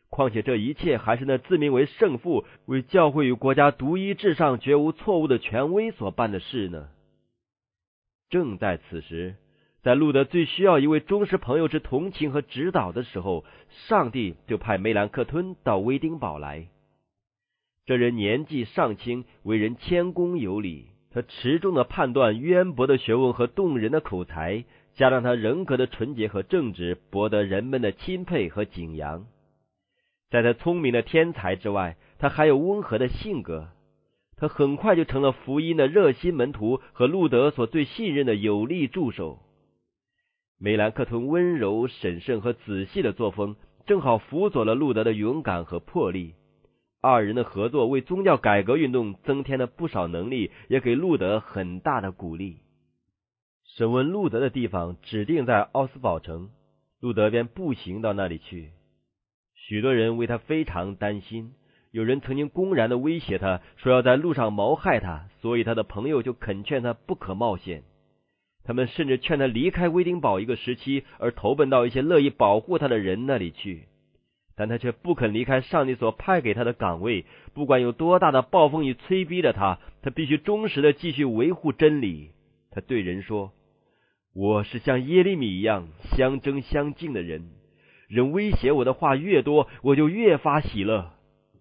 [0.09, 6.89] 况且这一切还是那自名为圣父、为教会与国家独一至上、绝无错误的权威所办的事呢？
[8.29, 9.35] 正在此时，
[9.81, 13.45] 在路德最需要一位忠实朋友之同情和指导的时候，
[13.87, 16.67] 上帝就派梅兰克吞到威丁堡来。
[17.85, 20.90] 这人年纪尚轻，为人谦恭有礼。
[21.13, 29.25] 他持重的判断、渊博的学问和动人的口才，加上他人格的纯洁和正直，博得人们的钦佩和敬仰。
[30.29, 33.69] 在他聪明的天才之外，他还有温和的性格。
[34.37, 39.39] 他很快就成了福音的热心门徒和路德所最信任的有力助手。
[40.57, 46.33] 梅兰克吞温柔、审慎和仔细的作风，正好辅佐了路德的勇敢和魄力。
[47.01, 52.59] 二人的合作为宗教改革运动增添了不少能力，也给路德很大的鼓励。
[53.75, 56.49] 审问路德的地方指定在奥斯堡城，
[56.99, 58.69] 路德便步行到那里去。
[59.55, 61.53] 许多人为他非常担心。
[61.91, 67.83] 有人曾经公然的威胁他说要在路上谋害他，所以他的朋友就恳劝他不可冒险。
[68.63, 73.87] 他们甚至劝他离开威丁堡一个时期，而投奔到一些乐意保护他的人那里去。
[74.55, 82.31] 但他却不肯离开上帝所派给他的岗位，不管有多大的暴风雨催逼着他，他必须忠实的继续维护真理。
[82.71, 83.51] 他对人说
[84.33, 87.49] ：“我是像耶利米一样相争相敬的人，
[88.07, 91.11] 人威胁我的话越多，我就越发喜乐。”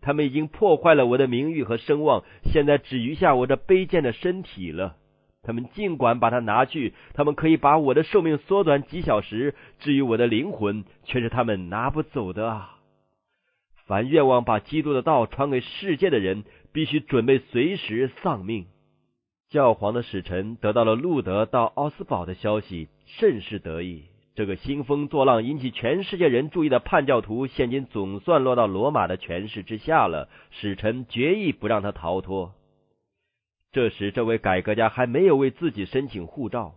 [0.03, 4.96] 他们已经破坏了我的名誉和声望，现在只余下我这卑贱的身体了。
[5.42, 12.80] 他们尽管把它拿去，他们可以把我的寿命缩短几小时，至于我的灵魂，却是他们拿不走的啊！
[13.90, 18.66] 凡愿望把基督的道传给世界的人，必须准备随时丧命。
[19.48, 24.05] 教皇的使臣得到了路德到奥斯堡的消息，甚是得意。
[24.37, 30.29] 这个兴风作浪、引起全世界人注意的叛教徒，现今总算落到罗马的权势之下了。
[30.53, 32.53] 使臣决意不让他逃脱。
[33.72, 36.76] 这时，这位改革家还没有为自己申请护照。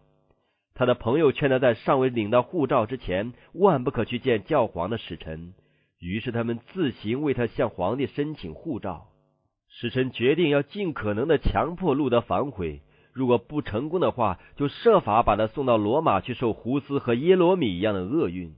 [0.73, 5.53] 他的朋友劝他在尚未领到护照之前，万不可去见教皇的使臣。
[6.03, 9.07] 于是，他们自行为他向皇帝申请护照。
[9.69, 12.81] 使臣决定要尽可能的强迫路德反悔。
[13.13, 18.53] 如果不成功的话，就设法把他送到罗马去受胡斯和耶罗米一样的厄运。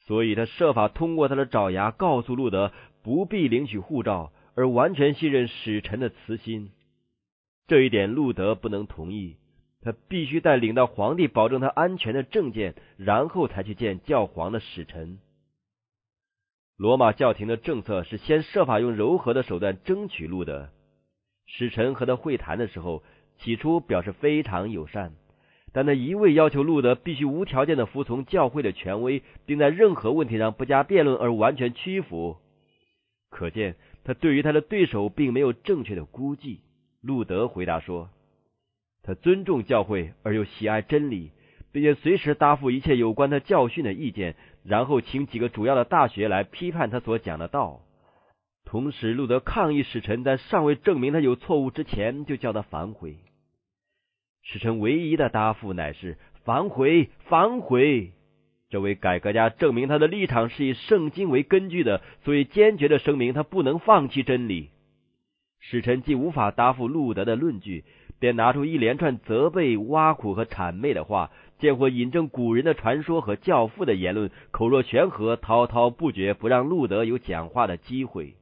[0.00, 6.70] 所以他设法通过他的爪牙告诉路德不必领取护照，而完全信任使臣的慈心。
[7.68, 9.36] 这一点路德不能同意，
[9.80, 15.20] 他必须带领到皇帝保证他安全的证件，然后才去见教皇的使臣。
[16.82, 20.68] 罗马教廷的政策是先设法用柔和的手段争取路德。
[21.46, 23.04] 使臣和他会谈的时候。
[23.38, 25.12] 起初表示非常友善，
[25.72, 32.36] 但他一味要求路德必须无条件的服从教会的权威，并在任何问题上不加辩论而完全屈服。
[33.30, 36.60] 可见他对于他的对手并没有正确的估计。
[37.00, 38.10] 路德回答说
[39.02, 41.32] ：“他尊重教会而又喜爱真理，
[41.72, 47.80] 并且随时答复一切有关他教训的意见，然后请几个主要的大学来批判他所讲的道。”
[48.64, 53.16] 同时，路德抗议使臣在尚未证明他有错误之前就叫他反悔。
[54.42, 58.12] 使臣唯一的答复乃是反悔，反悔。
[58.70, 64.70] 这位改革家证明他的立场是以圣经为根据的，所以坚决的声明他不能放弃真理。
[65.60, 67.84] 使臣既无法答复路德的论据，
[68.18, 71.30] 便拿出一连串责备、挖苦和谄媚的话，
[71.62, 78.34] 见或引证古人的传说和教父的言论，口若悬河，滔滔不绝，不让路德有讲话的机会。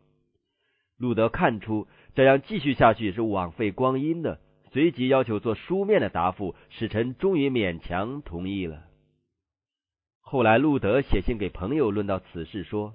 [0.96, 4.40] 路德看出这样继续下去是枉费光阴的。
[4.72, 8.84] 随即要求做书面的答复，使臣终于勉强同意了。
[10.20, 12.94] 后来，路德写信给朋友论到此事，说：“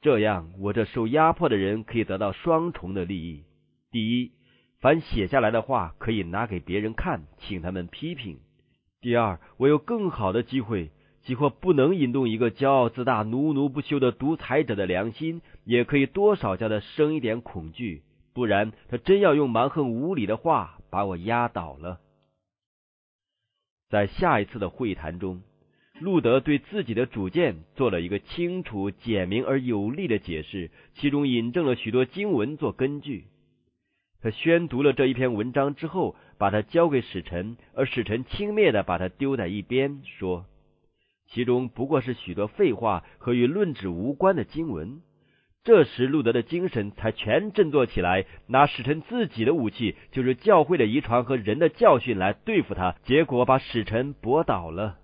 [0.00, 3.44] 这样，我这受压迫的人可以得到双重的利益：
[3.90, 4.32] 第一，
[4.80, 8.38] 凡写下来的话可以拿给别人看，请他们批评；
[9.02, 10.90] 第二，我有更好的机会，
[11.22, 21.98] 即或不能引动一个骄傲自大、奴奴不休的独裁者的良心，也可以多少叫他生一点恐惧。”不然，他真要用蛮横无理的话把我压倒了。
[23.90, 25.42] 在下一次的会谈中，
[25.98, 33.24] 路德对自己的主见做了一个清楚、简明而有力的解释，其中引证了许多经文做根据。
[34.22, 40.46] 他宣读了这一篇文章之后，把它交给使臣，而使臣轻蔑的把它丢在一边，说
[41.28, 45.00] ：“其中不过是许多废话和与论旨无关的经文。”
[45.64, 54.98] 这时，路德的精神才全振作起来，拿使臣自己的武器，就是教会的遗传和人的教训来对付他，结果把使臣驳倒了。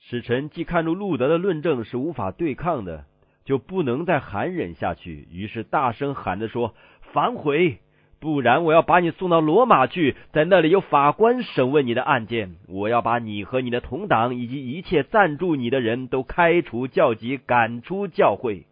[0.00, 3.06] 使臣既看出路德的论证是无法对抗的，
[3.44, 6.74] 就不能再含忍下去，于是大声喊着说
[7.12, 7.78] ：“反悔！
[8.24, 12.56] 不然我要把你送到罗马去，在那里有法官审问你的案件。
[12.68, 18.64] 我要把你和你的同党以及一切赞助你的人都开除教籍，赶出教会。”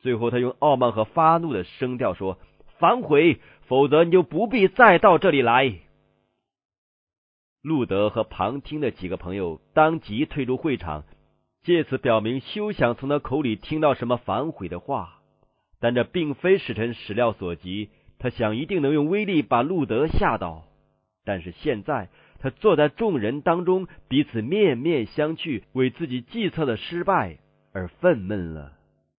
[0.00, 2.38] 最后，他用傲慢和发怒的声调说
[2.80, 5.74] ：“反悔，否则你就不必再到这里来。”
[7.60, 11.04] 路德和旁听的几个朋友当即退出会场，
[11.62, 15.18] 借此表明休想从他口里听到什么反悔的话。
[15.78, 17.90] 但这并非使臣始料所及，
[18.22, 20.64] 他想一定能用威力把路德吓倒。
[21.24, 22.08] 但是现在，
[22.38, 27.38] 他坐在众人当中，彼此面面相觑，为自己计策的失败
[27.72, 28.74] 而愤懑了。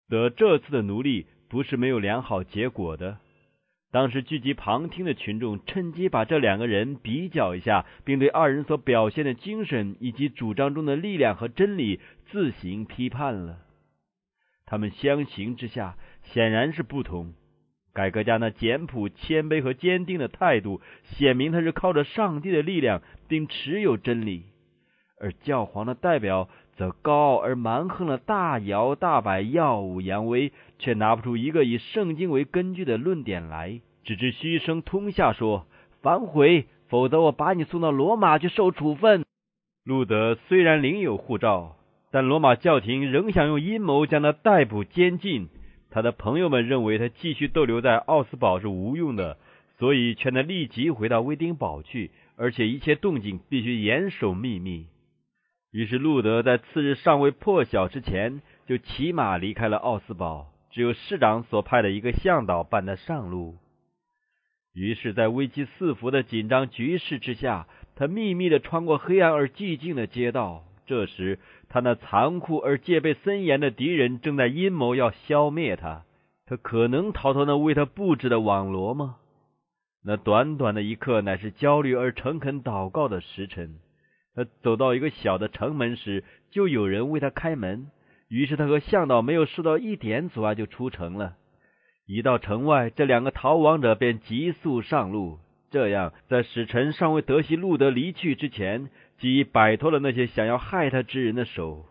[0.09, 3.17] 得这次的奴隶不是没有良好结果的。
[3.91, 11.99] 当时聚集旁听的群众趁机把这两个人比较一下，并对二人所表现的精神以及主张中的力量和真理
[12.31, 13.59] 自行批判了。
[14.65, 17.33] 他们相形之下显然是不同。
[17.93, 24.43] 改革家那简朴、谦卑和坚定的态度，显明他是靠着上帝的力量，并持有真理；
[25.21, 26.49] 而教皇的代表。
[26.75, 35.67] 则高傲而蛮横的大摇大摆、耀武扬威，却拿不出一个以圣经为根据的论点来，只知嘘声通下说
[36.01, 39.23] ：“反悔，否则我把你送到罗马去受处分。”
[39.85, 41.75] 路德虽然领有护照，
[42.11, 45.49] 但罗马教廷仍想用阴谋将他逮捕监禁。
[45.93, 49.37] 他的朋友们认为他继续逗留在奥斯堡是无用的，
[49.77, 54.87] 所以劝他立即回到威丁堡去，而且一切动静必须严守秘密。
[55.71, 60.47] 于是，路德在次日尚未破晓之前，就骑马离开了奥斯堡。
[60.71, 63.57] 只有市长所派的一个向导伴他上路。
[64.73, 70.63] 于是，在危机四伏的紧张局势之下，他秘密的穿过黑暗而寂静的街道。
[70.85, 71.39] 这时，
[71.73, 76.03] 他那残酷而戒备森严的敌人正在阴谋要消灭他。
[76.45, 79.15] 他可能逃脱那为他布置的网罗吗？
[80.05, 83.79] 那短短的一刻，乃是焦虑而诚恳祷告的时辰。
[84.35, 87.87] 他走到一个小的城门时，就有人为他开门。
[88.27, 91.37] 于是他和向导没有受到一点阻碍，就出城了。
[92.05, 95.39] 一到城外，这两个逃亡者便急速上路。
[95.73, 101.87] 这样，在使臣尚未得悉路德离去之前，即摆脱了那些想要害他之人的手。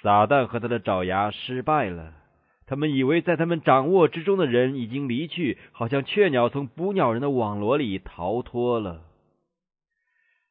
[0.00, 2.14] 撒旦和他的爪牙失败了。
[2.66, 9.02] 他们以为在他们掌握之中的人已经离去，好像雀鸟从捕鸟人的网罗里逃脱了。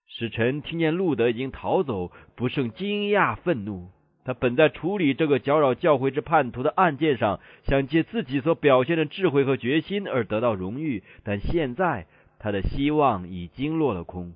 [0.08, 3.90] 使臣听见路德已经逃走，不胜惊讶愤怒。
[4.26, 12.08] 他本在处理这个搅扰教会之叛徒的案件上，想借自己所表现的智慧和决心而得到荣誉，但现在
[12.40, 14.34] 他的希望已经落了空。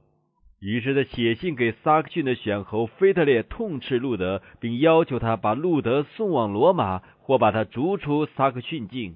[0.60, 9.16] 于是他写信给萨克逊的选侯菲特烈，痛斥路德，并要求他把路德送往罗马，或把他逐出萨克逊境。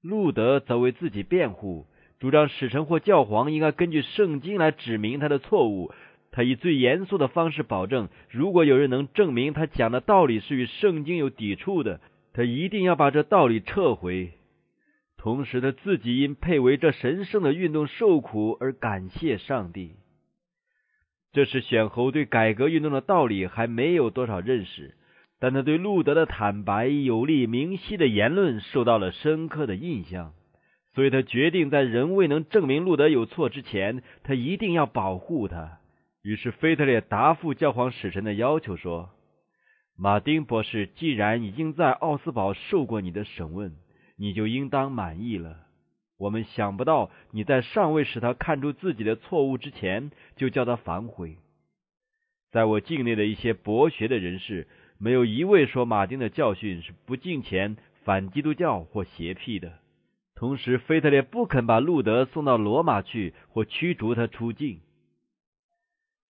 [0.00, 1.86] 路德则为自己辩护。
[2.18, 5.92] 主张使臣或教皇应该根据圣经来指明他的错误。
[6.32, 12.00] 他以最严肃的方式保证，如果有人能证明他讲的道理是与圣经有抵触的，
[12.32, 14.32] 他一定要把这道理撤回。
[15.18, 19.96] 同时，他自己因配为这神圣的运动受苦而感谢上帝。
[21.32, 24.94] 这是选侯对改革运动的道理还没有多少认识，
[25.40, 30.32] 但他对路德的坦白、有力、明晰的言论受到了深刻的印象。
[30.94, 35.78] 所以他决定在人未能证明路德有错之前，他一定要保护他。
[36.22, 39.10] 于是菲特烈答复教皇使臣的要求说
[39.96, 43.76] ：“马丁博士既然已经在奥斯堡受过你的审问，
[44.18, 45.64] 你就应当满意了。
[46.18, 51.36] 我们想不到你在尚未使他看出自己的错误之前，就叫他反悔。
[52.50, 54.66] 在我境内的一些博学的人士，
[54.98, 59.78] 没有一位说马丁的教训是不敬虔、反基督教或邪僻的。”
[60.34, 64.80] 同时，腓特烈不肯把路德送到罗马去，或驱逐他出境。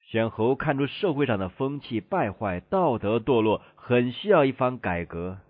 [0.00, 5.40] 选侯看出社会上的风气败坏，道德堕落，很需要一番改革。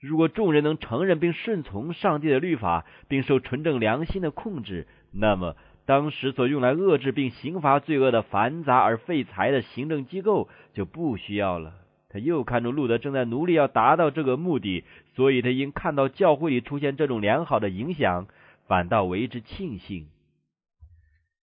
[0.00, 11.74] 如果众人能承认并顺从上帝的律法，并受纯正良心的控制，那么当时所用来遏制并刑罚罪恶的繁杂而费财的行政机构就不需要了。
[12.08, 14.84] 他又看出路德正在努力要达到这个目的，
[15.14, 18.26] 所以他因看到教会里出现这种良好的影响，
[18.66, 20.08] 反倒为之庆幸。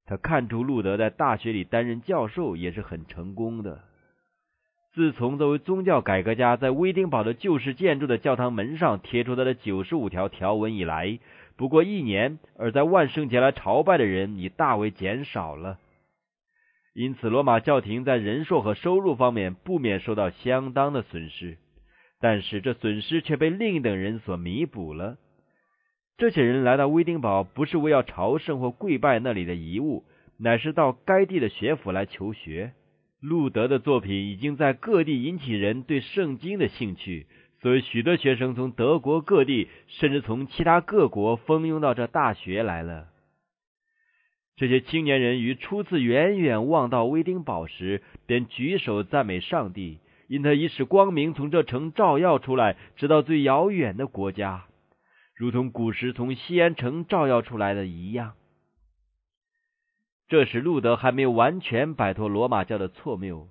[0.05, 3.83] 他看出路德在大学里担任教授也是很成功的。
[4.93, 11.17] 自从作为宗教改革家在威丁堡的旧式建筑的教堂门上贴出他的九十五条条文以来，
[11.57, 15.79] 不过一年，而在万圣节来朝拜的人已大为减少了。
[16.93, 21.57] 因此，罗马教廷在人数和收入方面不免受到相当的损失，
[22.21, 25.17] 但是这损失却被另一等人所弥补了。
[26.17, 30.03] 这些人来到威丁堡，不是为要朝圣或跪拜那里的遗物，
[30.37, 32.73] 乃是到该地的学府来求学。
[33.23, 37.25] 路德的作品已经在各地引起人对圣经的兴趣，
[37.61, 43.07] 所以许多学生从德国各地，甚至从其他各国蜂拥到这大学来了。
[44.57, 54.65] 这些青年人于初次远远望到威丁堡时，便举手赞美上帝，因他已使光明从这城照耀出来，直到最遥远的国家，
[55.33, 58.33] 如同古时从西安城照耀出来的一样。
[60.29, 63.49] 这时，路德还没有完全摆脱罗马教的错谬，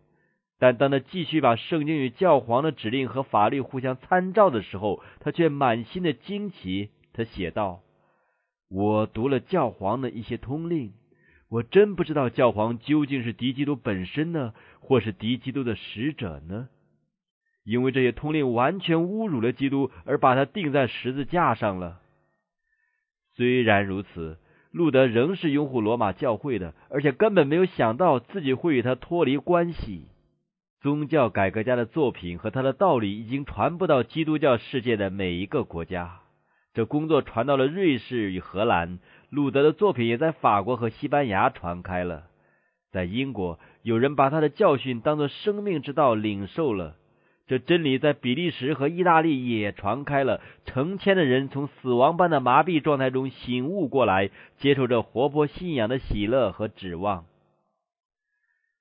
[0.58, 6.90] 但当他继续把圣经与教皇的指令和法律互相参照的时候，他却满心的惊奇。
[7.12, 7.82] 他写道
[8.68, 10.94] ：“我读了教皇的一些通令，
[11.50, 16.68] 我真不知道教皇究竟是敌基督本身呢，或是敌基督的使者呢？
[17.64, 22.00] 因为这些通令完全侮辱了基督，而把他钉在十字架上了。
[23.36, 24.38] 虽然如此。”
[24.72, 30.06] 路德仍是拥护罗马教会的，而且根本没有想到自己会与他脱离关系。
[30.80, 36.20] 宗教改革家的作品和他的道理已经传播到基督教世界的每一个国家。
[36.74, 38.98] 这工作传到了瑞士与荷兰，
[39.28, 42.24] 路德的作品也在法国和西班牙传开了。
[42.90, 46.96] 在英国，有人把他的教训当作生命之道领受了。
[47.52, 57.26] 这真理在比利时和意大利也传开了，成千的人从死亡般的麻痹状态中醒悟过来，接受着活泼信仰的喜乐和指望。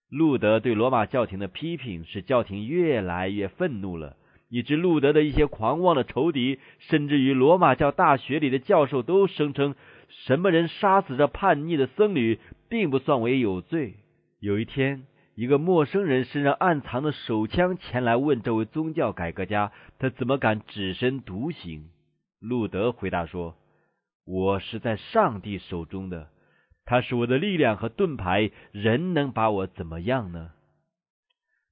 [0.10, 4.16] 路德对罗马教廷的批评使教廷越来越愤怒了，
[4.48, 9.76] 以致路德的一些狂妄的仇敌，甚至于罗马教大学里的教授都声称，
[10.08, 13.96] 什么人杀死这叛逆的僧侣，并不算为有罪。
[14.40, 15.04] 有一天。
[15.42, 21.90] 一个陌生人身上暗藏的手枪前来问这位宗教改革家，他怎么敢只身独行？
[22.40, 23.56] 路德回答说
[24.24, 26.30] ：“我是在上帝手中的，
[26.86, 30.52] 他是我的力量和盾牌，人能把我怎么样呢？”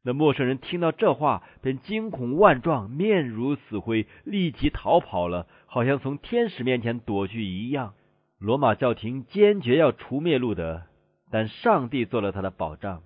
[0.03, 7.93] 那陌生人听到这话，便惊恐万状，面如死灰，立即逃跑了，好像从天使面前躲去一样。
[8.39, 10.81] 罗马教廷坚决要除灭路德，
[11.29, 13.03] 但上帝做了他的保障。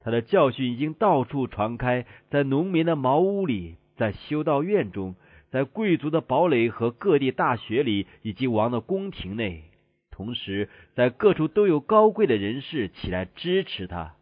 [0.00, 5.16] 他的教训已经到处传开，在农民的茅屋里，在修道院中，
[5.50, 9.64] 在贵族的堡垒和各地大学里，以及王的宫廷内。
[10.10, 14.14] 同时，在各处都有高贵的人士起来支持他。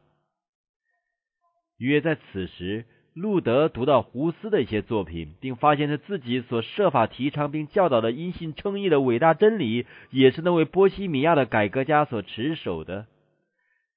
[1.78, 13.06] 约在此时，路德读到胡斯的一些作品，并发现他自己所设法提倡并教导的因信称义的伟大真理，也是那位波西米亚的改革家所持守的。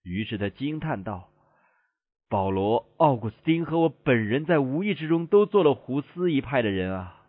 [0.04, 1.30] 于是他惊叹道。
[2.30, 7.26] 保罗、奥古斯丁和我本人在无意之中都做了胡斯一派的人啊！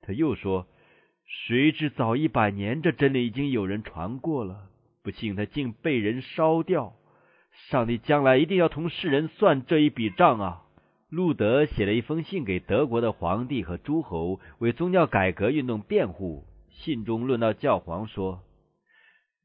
[0.00, 0.66] 他又说
[1.46, 4.70] ：“谁知早一百年，这真理已经有人传过了，
[5.02, 6.94] 不幸他竟被人烧掉。
[7.68, 10.62] 上帝将来一定要同世人算这一笔账啊！”
[11.10, 16.46] 路德写了一封信给德国的皇帝和诸侯，为宗教改革运动辩护。
[16.70, 18.40] 信中论到教皇说。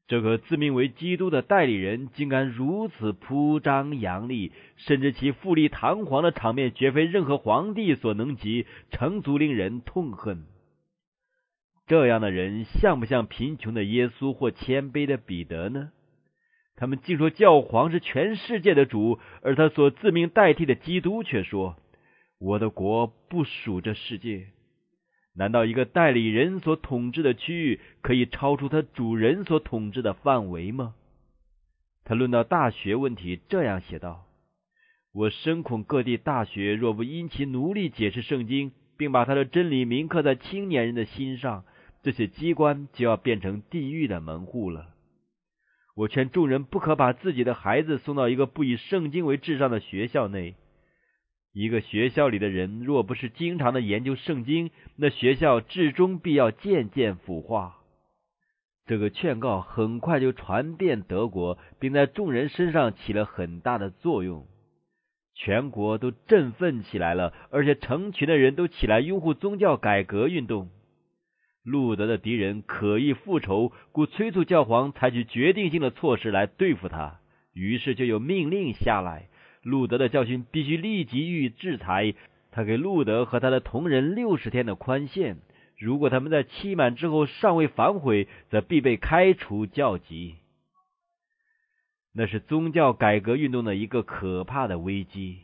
[0.08, 10.46] 这个自命为基督的代理人，竟敢如此铺张扬丽，甚至其富丽堂皇的场面，绝非任何皇帝所能及，诚足令人痛恨。
[11.86, 15.90] 这样的人，像不像贫穷的耶稣或谦卑的彼得呢？
[16.74, 21.76] 他们竟说教皇是全世界的主，而他所自命代替的基督却说
[22.40, 24.46] ：“我的国不属这世界。”
[25.38, 30.96] 难道一个代理人所统治的区域可以超出他主人所统治的范围吗？
[32.04, 34.26] 他论到大学问题，这样写道
[35.14, 41.64] ：“我深恐各地大学若不因其奴隶解释圣经，并把他的真理铭刻在青年人的心上，
[42.02, 44.88] 这些机关就要变成地狱的门户了。
[45.94, 50.56] 我劝众人不可把自己的孩子送到一个不以圣经为至上的学校内。”
[51.58, 57.78] 一个学校里的人，若不是经常的研究圣经，那学校至终必要渐渐腐化。
[58.86, 64.46] 这个劝告很快就传遍德国，并在众人身上起了很大的作用。
[65.34, 70.70] 全国都振奋起来了，而且成群的人都起来拥护宗教改革运动。
[71.64, 77.18] 路德的敌人可意复仇，故催促教皇采取决定性的措施来对付他。
[77.52, 79.28] 于是就有命令下来，
[79.68, 82.14] 路德的教训必须立即予以制裁。
[82.50, 85.36] 他给路德和他的同仁六十天的宽限。
[85.78, 90.34] 如果他们在期满之后尚未反悔，则必被开除教籍。
[92.12, 95.38] 那是宗教改革运动的一个可怕的危机。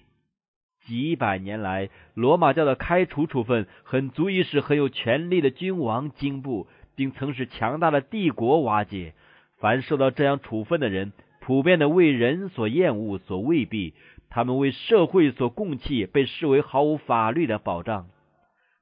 [0.86, 6.66] 几百年来，罗马教的开除处分很足以使很有权力的君王惊怖，
[6.96, 9.14] 并曾使强大的帝国瓦解。
[9.60, 13.94] 凡受到这样处分的人，普遍的为人所厌恶、所未必，
[14.34, 18.08] 他们为社会所供弃，被视为毫无法律的保障。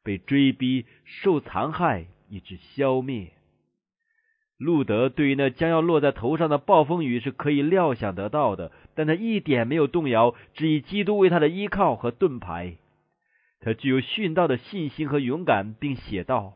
[0.03, 3.33] 被追逼、受残害，以致消灭。
[4.57, 12.77] 路德对于那将要落在头上的暴风雨是可以料想得到的，但他一点没有动摇，只以基督为他的依靠和盾牌。
[13.61, 16.55] 他具有殉道的信心和勇敢，并写道：“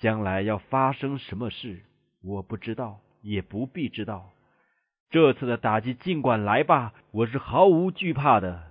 [0.00, 1.82] 将来要发生什么事，
[2.24, 4.30] 我不知道，也不必知道。
[5.12, 8.62] 这次的打击尽管来吧，我是毫无惧怕的。”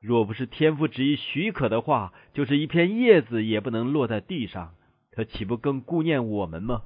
[0.00, 4.72] 若不是天父旨意许可的话，就是一片叶子也不能落在地上。
[5.12, 6.84] 他岂不更顾念我们吗？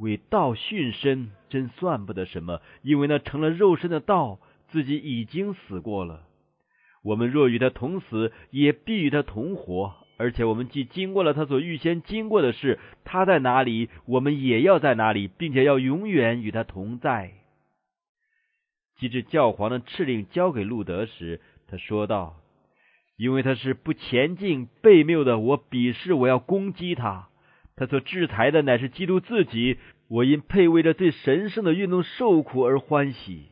[0.00, 4.40] 为道殉身，真算不得什么，因为那成了肉身的道，
[4.70, 6.24] 自己已经死过了。
[7.04, 9.94] 我们若与他同死，也必与他同活。
[10.16, 17.34] 而且我们既经过了他所预先经过的事，他在哪里，我们也要在哪里，并且要永远与他同在。
[19.02, 21.40] 及至教皇的敕令交给路德时。
[21.66, 22.36] 他说道
[23.18, 27.28] ：“因为他是不前进、悖谬的，我鄙视，我要攻击他。
[27.74, 29.78] 他所制裁的乃是基督自己。
[30.06, 33.46] 我因配为着最神圣的运动受苦而欢喜。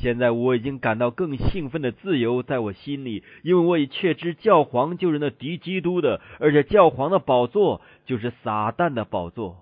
[0.00, 9.58] 现在我已经感到更兴奋的自由在我心里，因为我已确知教皇就是那敌基督的，而且教皇的宝座就是撒旦的宝座。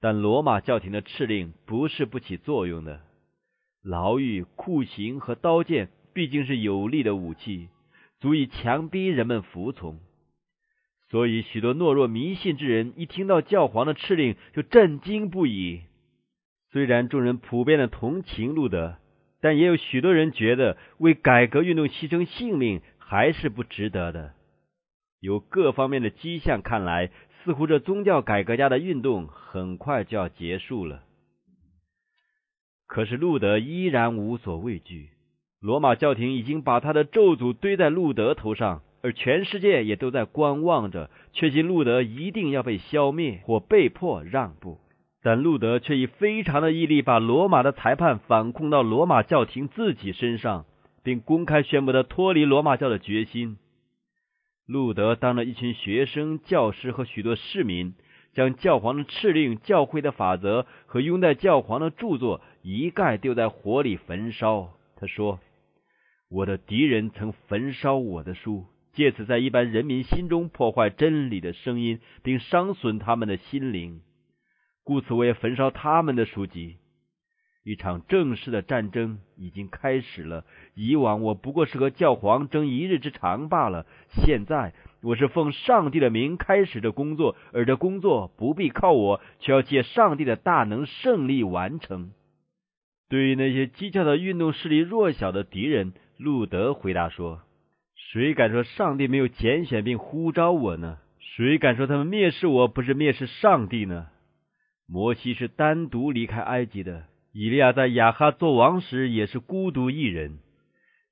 [0.00, 3.00] 但罗马教廷的敕令不是不起作用的，
[3.82, 7.68] 牢狱、酷刑和刀剑。”毕竟是有力的武器，
[8.18, 10.00] 足以强逼人们服从。
[11.08, 15.82] 所以，许多懦弱迷信之人一听到教皇的敕令，就震惊不已。
[16.72, 18.96] 虽然众人普遍的同情路德，
[19.40, 24.34] 但也有许多人觉得为改革运动牺牲性命还是不值得的。
[25.20, 27.10] 由各方面的迹象看来，
[27.44, 31.04] 似乎这宗教改革家的运动很快就要结束了。
[32.90, 35.10] 可是，路德依然无所畏惧。
[35.60, 44.78] 罗马教廷已经把他的咒诅堆在路德头上，而全世界也都在观望着，确信路德一定要被消灭或被迫让步。
[45.22, 50.64] 但路德却以非常的毅力，把罗马的裁判反控到罗马教廷自己身上，
[51.04, 53.56] 并公开宣布他脱离罗马教的决心。
[54.66, 57.94] 路德当着一群学生、教师和许多市民，
[58.32, 64.70] 将教皇的敕令、教会的法则和拥戴教皇的著作一概丢在火里焚烧。
[64.96, 65.38] 他说。
[66.32, 74.00] 我的敌人曾焚烧我的书，借此在一般人民心中破坏真理的声音，并伤损他们的心灵。
[74.84, 76.76] 故此，我也焚烧他们的书籍。
[77.64, 80.44] 一场正式的战争已经开始了。
[80.76, 92.12] 以往我不过是和教皇争一日之长罢了，现在我是奉上帝的名开始的工作，而这工作不必靠我，却要借上帝的大能胜利完成。
[93.10, 95.92] 对于那些讥诮的运动势力弱小的敌人。
[96.16, 97.40] 路德回答说
[97.96, 100.98] ：“谁敢说上帝没有拣选并呼召我呢？
[101.18, 104.08] 谁敢说他们蔑视我不是蔑视上帝呢？
[104.86, 110.40] 摩西是单独离开埃及的，以利亚在亚哈做王时也是孤独一人，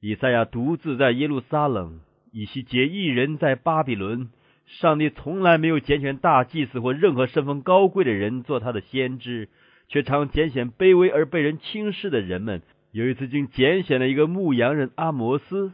[0.03, 4.29] 以赛亚独自在耶路撒冷，以西结一人在巴比伦。
[4.67, 9.49] 上帝从来没有拣选大祭司或任何身份高贵的人做他的先知，
[9.89, 15.73] 却常拣选卑微而被人轻视的人们。”有一次，竟拣选了一个牧羊人阿摩斯。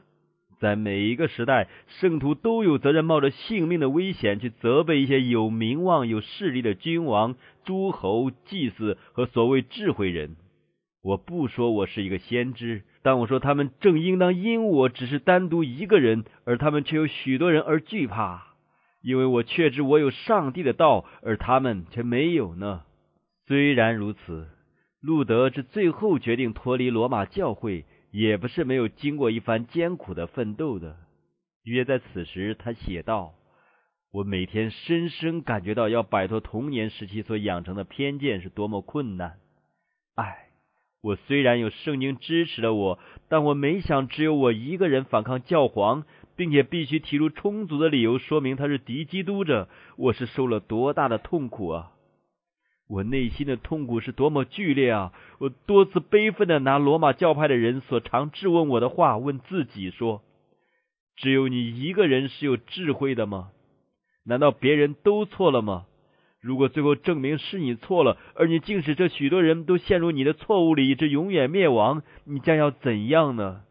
[0.60, 1.68] 在每一个时代，
[2.00, 10.36] 圣徒都有责任冒着性命的危险去责备一些有名望、有势力的君王、诸侯、祭司和所谓智慧人。
[11.02, 18.54] 我不说我是一个先知，但我说他们正应当因我只是单独一个人，而他们却有许多人而惧怕，
[19.02, 22.82] 因为我确知我有上帝的道，而他们却没有呢。
[23.47, 24.49] 虽然如此。
[25.01, 30.97] 路德至最后决定脱离罗马教会，也不是没有经过一番艰苦的奋斗的。
[31.62, 33.34] 约在此时，他写道
[34.12, 39.34] ：“我每天深深感觉到，要摆脱童年时期所养成的偏见是多么困难。
[40.14, 40.47] 唉，
[41.03, 49.68] 我虽然有圣经支持了我，但我没想只有我一个人反抗教皇，并且必须提出充足的理由说明他是敌基督者。
[49.99, 51.90] 我是受了多大的痛苦啊！
[52.95, 55.12] 我内心的痛苦是多么剧烈啊！
[55.38, 60.22] 我多次悲愤的拿罗马教派的人所常质问我的话问自己说：
[61.16, 63.51] 只有你一个人是有智慧的吗？
[64.24, 65.86] 难道别人都错了吗？
[66.40, 73.62] 如果最后证明是你错了，而你竟使这许多人都陷入你的错误里，以致永远灭亡，你将要怎样呢？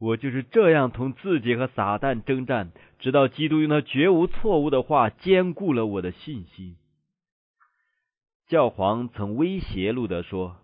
[0.00, 6.76] 我就是这样同自己和撒旦征战，直到基督用他绝无错误的话坚固了我的信心。
[8.48, 10.56] 教皇曾威胁路德说：“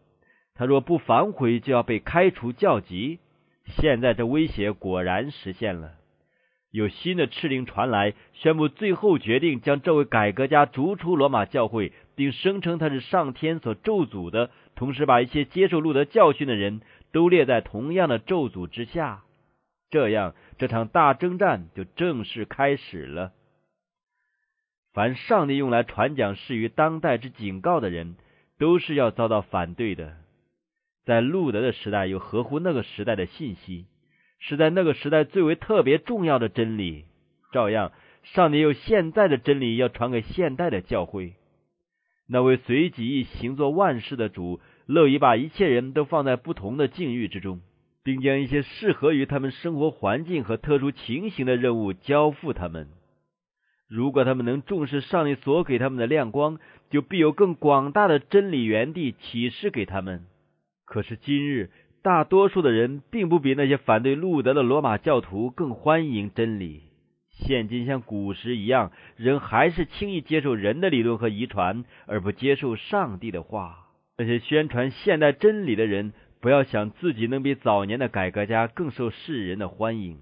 [0.54, 3.18] 他若不反悔，就要被开除教籍。”
[3.78, 5.92] 现在这威胁果然实现了。
[6.72, 16.80] 有新的敕令传来，宣布最后决定将这位改革家逐出罗马教会，并声称他是上天所咒诅的，同时把一些接受路德教训的人
[17.12, 19.22] 都列在同样的咒诅之下。
[19.90, 23.32] 这样，这场大征战就正式开始了。
[24.92, 28.16] 凡上帝用来传讲适于当代之警告的人，
[28.58, 30.16] 都是要遭到反对的。
[31.04, 33.86] 在路德的时代，又合乎那个时代的信息。
[34.42, 37.04] 是在那个时代最为特别重要的真理。
[37.52, 41.34] 照样，上帝有现在的真理要传给现代的教会。
[42.26, 47.60] 那位随即行作万事的主，乐意把一切人都放在不同的境遇之中，
[48.02, 52.88] 并将一些适合于他们生活环境和特殊情形的任务交付他们。
[53.90, 60.24] 如果他们能重视上帝所给他们的亮光，就必有更广大的真理原地启示给他们。
[60.86, 61.70] 可是今日。
[62.02, 66.84] 大多数的人并不比那些反对路德的罗马教徒更欢迎真理。
[67.28, 73.88] 现今像古时一样，人还是轻易接受人的理论和遗传，而不接受上帝的话。
[74.16, 80.20] 那些宣传现代真理的人，不要想自己能比早年的改革家更受世人的欢迎。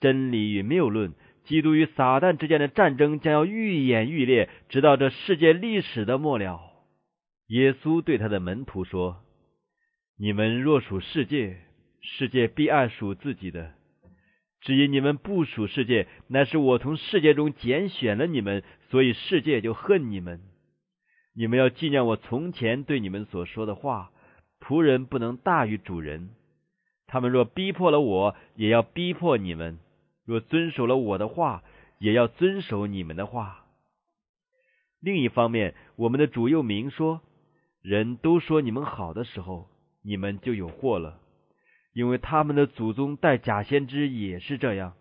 [0.00, 1.12] 真理与谬论、
[1.44, 6.60] 基督与撒旦之间的战争将要愈演愈烈，直到这世界历史的末了。
[7.48, 9.22] 耶稣对他的门徒说。
[10.18, 11.56] 你们若属世界，
[12.00, 13.72] 世界必爱属自己的；
[14.60, 20.40] 只因你们不属世界，乃是我从世界中拣选了你们，所以世界就恨你们。
[21.34, 24.12] 你们要纪念我从前对你们所说的话：
[24.60, 26.30] 仆人不能大于主人。
[27.08, 29.78] 他们若逼迫了我，也要逼迫你们；
[30.32, 31.62] 若遵守了我的话，
[31.98, 33.66] 也要遵守你们的话。
[34.98, 37.20] 另一方面，我们的主又明说：
[37.82, 39.68] 人都说你们好的时候。
[40.04, 41.20] 你们就有祸了，
[41.92, 44.94] 因为他们的祖宗带假先知也是这样。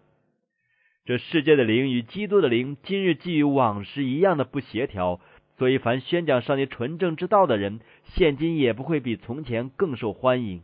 [1.06, 5.20] 这世界的灵与基督的灵今日既与往时一样的不协调，
[5.58, 7.80] 所以凡宣讲上帝纯正之道的人，
[8.14, 10.62] 现今也不会比从前更受欢迎。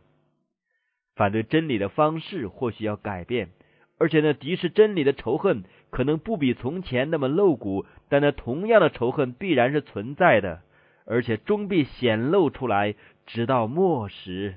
[1.15, 3.49] 反对真理的方式或许要改变，
[3.97, 10.61] 而且那敌视真理的仇恨可能不比从前那么露骨，但那同样的仇恨必然是存在的，
[11.05, 12.95] 而且终必显露出来。
[13.25, 14.55] 直到末时。